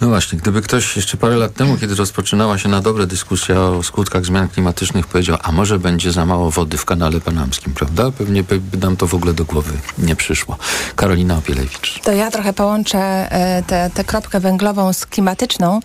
[0.00, 3.82] No właśnie, gdyby ktoś jeszcze parę lat temu, kiedy rozpoczynała się na dobre dyskusja o
[3.82, 8.10] skutkach zmian klimatycznych, powiedział, a może będzie za mało wody w kanale panamskim, prawda?
[8.18, 10.56] Pewnie by nam to w ogóle do głowy nie przyszło.
[10.96, 12.00] Karolina Opielewicz.
[12.02, 15.80] To ja trochę połączę e, tę kropkę węglową z klimatyczną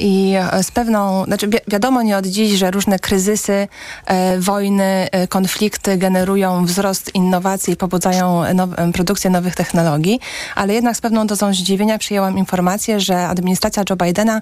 [0.00, 3.68] i z pewną, znaczy wi wiadomo nie od dziś, że różne kryzysy
[4.05, 4.05] E,
[4.38, 10.20] wojny, e, konflikty generują wzrost innowacji i pobudzają now, produkcję nowych technologii,
[10.54, 14.40] ale jednak z pewną dozą zdziwienia przyjęłam informację, że administracja Joe Bidena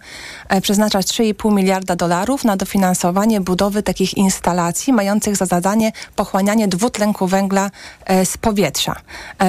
[0.49, 7.27] e, przeznacza 3,5 miliarda dolarów na dofinansowanie budowy takich instalacji mających za zadanie pochłanianie dwutlenku
[7.27, 7.71] węgla
[8.25, 8.97] z powietrza,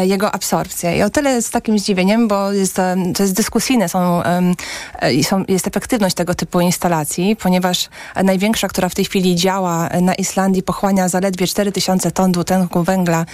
[0.02, 0.98] jego absorpcję.
[0.98, 2.76] I o tyle z takim zdziwieniem, bo jest,
[3.16, 4.22] to jest dyskusyjne, są,
[5.24, 7.90] są, jest efektywność tego typu instalacji, ponieważ
[8.24, 13.26] największa, która w tej chwili działa na Islandii pochłania zaledwie 4000 ton dwutlenku węgla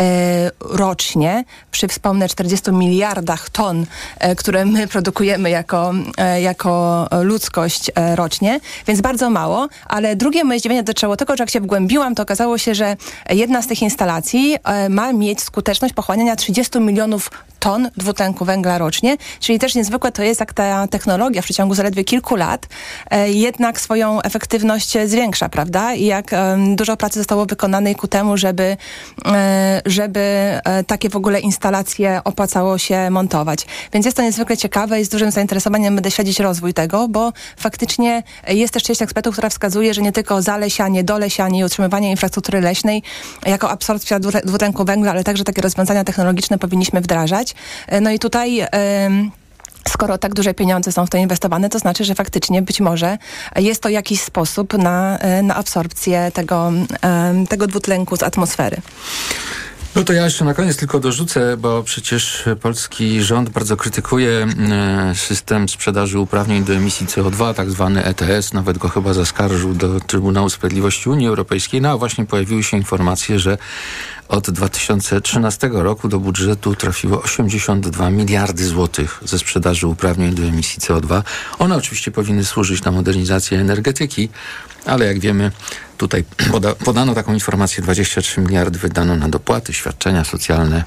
[0.00, 3.86] e, rocznie, przy wspomnę 40 miliardach ton,
[4.18, 10.60] e, które my produkujemy jako, e, jako ludzkość rocznie, więc bardzo mało, ale drugie moje
[10.60, 12.96] zdziwienie dotyczyło tego, że jak się wgłębiłam, to okazało się, że
[13.30, 14.56] jedna z tych instalacji
[14.90, 20.40] ma mieć skuteczność pochłaniania 30 milionów ton dwutlenku węgla rocznie, czyli też niezwykłe to jest,
[20.40, 22.66] jak ta technologia w przeciągu zaledwie kilku lat
[23.10, 25.94] e, jednak swoją efektywność zwiększa, prawda?
[25.94, 26.30] I jak
[26.76, 28.76] dużo pracy zostało wykonanej ku temu, żeby,
[29.26, 33.66] e, żeby e, takie w ogóle instalacje opłacało się montować.
[33.92, 38.22] Więc jest to niezwykle ciekawe i z dużym zainteresowaniem będę śledzić rozwój tego, bo faktycznie
[38.48, 43.02] jest też część ekspertów, która wskazuje, że nie tylko zalesianie, dolesianie i utrzymywanie infrastruktury leśnej
[43.46, 47.49] jako absorpcja dwutlenku węgla, ale także takie rozwiązania technologiczne powinniśmy wdrażać.
[47.86, 48.66] E, no i tutaj
[49.88, 53.18] skoro tak duże pieniądze są w to inwestowane, to znaczy, że faktycznie być może
[53.56, 56.72] jest to jakiś sposób na, e, na absorpcję tego,
[57.48, 58.76] tego dwutlenku z atmosfery.
[59.96, 65.14] No to ja jeszcze na koniec tylko dorzucę, bo przecież polski rząd bardzo krytykuje e,
[65.14, 70.50] system sprzedaży uprawnień do emisji CO2, tak zwany ETS, nawet go chyba zaskarżył do Trybunału
[70.50, 71.80] Sprawiedliwości Unii Europejskiej.
[71.80, 73.58] No a właśnie pojawiły się informacje, że
[74.30, 81.22] od 2013 roku do budżetu trafiło 82 miliardy złotych ze sprzedaży uprawnień do emisji CO2.
[81.58, 84.28] One oczywiście powinny służyć na modernizację energetyki,
[84.86, 85.50] ale jak wiemy,
[85.96, 90.84] tutaj poda, podano taką informację, 23 miliardy wydano na dopłaty, świadczenia socjalne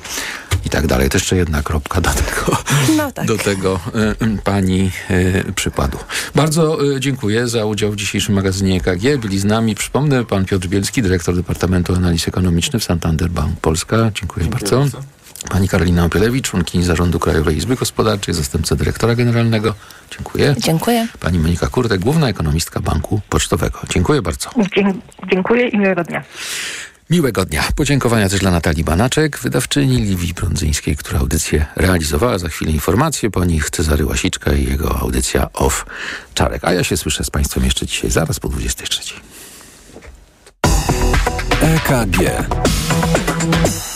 [0.66, 1.10] i tak dalej.
[1.10, 2.58] To jeszcze jedna kropka do tego,
[2.98, 3.26] no tak.
[3.26, 3.80] do tego
[4.22, 5.98] y, pani y, przykładu.
[6.36, 9.18] Bardzo y, dziękuję za udział w dzisiejszym magazynie EKG.
[9.22, 13.98] Byli z nami, przypomnę, pan Piotr Bielski, dyrektor Departamentu Analiz Ekonomicznych w Santander Bank Polska.
[13.98, 14.80] Dziękuję, Dziękuję bardzo.
[14.80, 14.98] bardzo.
[15.50, 19.76] Pani Karolina Opielewicz, członkini Zarządu Krajowej Izby Gospodarczej, zastępca dyrektora generalnego.
[20.12, 20.56] Dziękuję.
[20.58, 21.08] Dziękuję.
[21.20, 23.80] Pani Monika Kurtek, główna ekonomistka Banku Pocztowego.
[23.90, 24.50] Dziękuję bardzo.
[25.32, 26.24] Dziękuję i miłego dnia.
[27.10, 27.64] Miłego dnia.
[27.76, 32.38] Podziękowania też dla Natalii Banaczek, wydawczyni Liwii Brądzyńskiej, która audycję realizowała.
[32.38, 35.86] Za chwilę informacje po nich Cezary Łasiczka i jego audycja Off
[36.34, 36.64] Czarek.
[36.64, 39.14] A ja się słyszę z Państwem jeszcze dzisiaj, zaraz po 23.
[41.94, 42.48] EKG.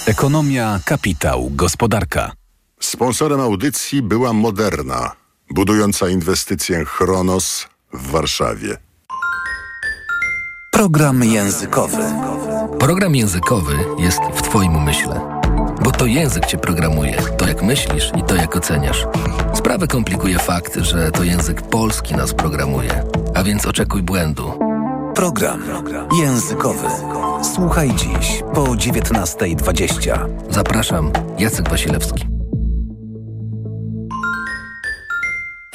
[0.06, 2.32] Ekonomia, kapitał, gospodarka.
[2.80, 5.12] Sponsorem audycji była Moderna,
[5.50, 8.78] budująca inwestycję Chronos w Warszawie.
[10.72, 12.04] Program językowy.
[12.80, 15.42] Program językowy jest w Twoim umyśle.
[15.84, 19.06] Bo to język Cię programuje, to jak myślisz i to jak oceniasz.
[19.54, 23.04] Sprawę komplikuje fakt, że to język polski nas programuje,
[23.36, 24.67] a więc oczekuj błędu.
[25.18, 25.64] Program
[26.20, 26.88] językowy.
[27.56, 30.30] Słuchaj dziś po 19.20.
[30.50, 32.28] Zapraszam, Jacek Wasilewski.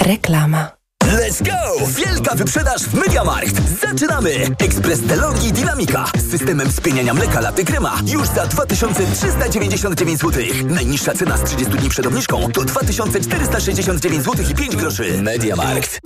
[0.01, 0.71] Reklama.
[1.05, 1.87] Let's go!
[1.87, 3.81] Wielka wyprzedaż w Mediamarkt!
[3.81, 4.31] Zaczynamy!
[4.59, 10.43] Ekspres DeLonghi Dynamika z systemem spieniania mleka laty krema już za 2399 zł.
[10.65, 15.23] Najniższa cena z 30 dni przed obniżką to 2469 zł i 5 groszy.
[15.23, 16.01] Mediamarkt.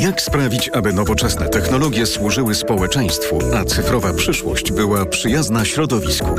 [0.00, 6.34] Jak sprawić, aby nowoczesne technologie służyły społeczeństwu, a cyfrowa przyszłość była przyjazna środowisku?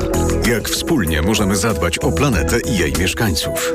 [0.47, 3.73] Jak wspólnie możemy zadbać o planetę i jej mieszkańców?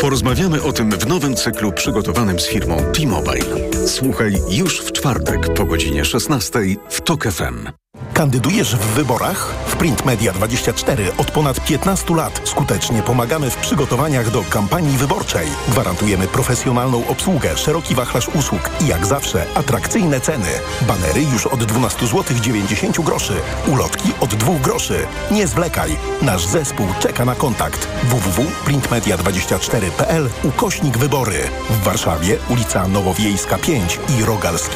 [0.00, 3.70] Porozmawiamy o tym w nowym cyklu przygotowanym z firmą T-Mobile.
[3.86, 7.83] Słuchaj już w czwartek po godzinie 16 w TOK FM.
[8.14, 9.54] Kandydujesz w wyborach?
[9.66, 15.48] W Print Media 24 od ponad 15 lat skutecznie pomagamy w przygotowaniach do kampanii wyborczej.
[15.68, 20.48] Gwarantujemy profesjonalną obsługę, szeroki wachlarz usług i jak zawsze atrakcyjne ceny.
[20.88, 23.34] Banery już od 12 zł 90 groszy,
[23.72, 25.06] ulotki od 2 groszy.
[25.30, 25.96] Nie zwlekaj.
[26.22, 27.88] Nasz zespół czeka na kontakt.
[28.04, 31.38] www.printmedia24.pl ukośnik wybory.
[31.70, 34.74] W Warszawie ulica Nowowiejska 5 i Rogalskiego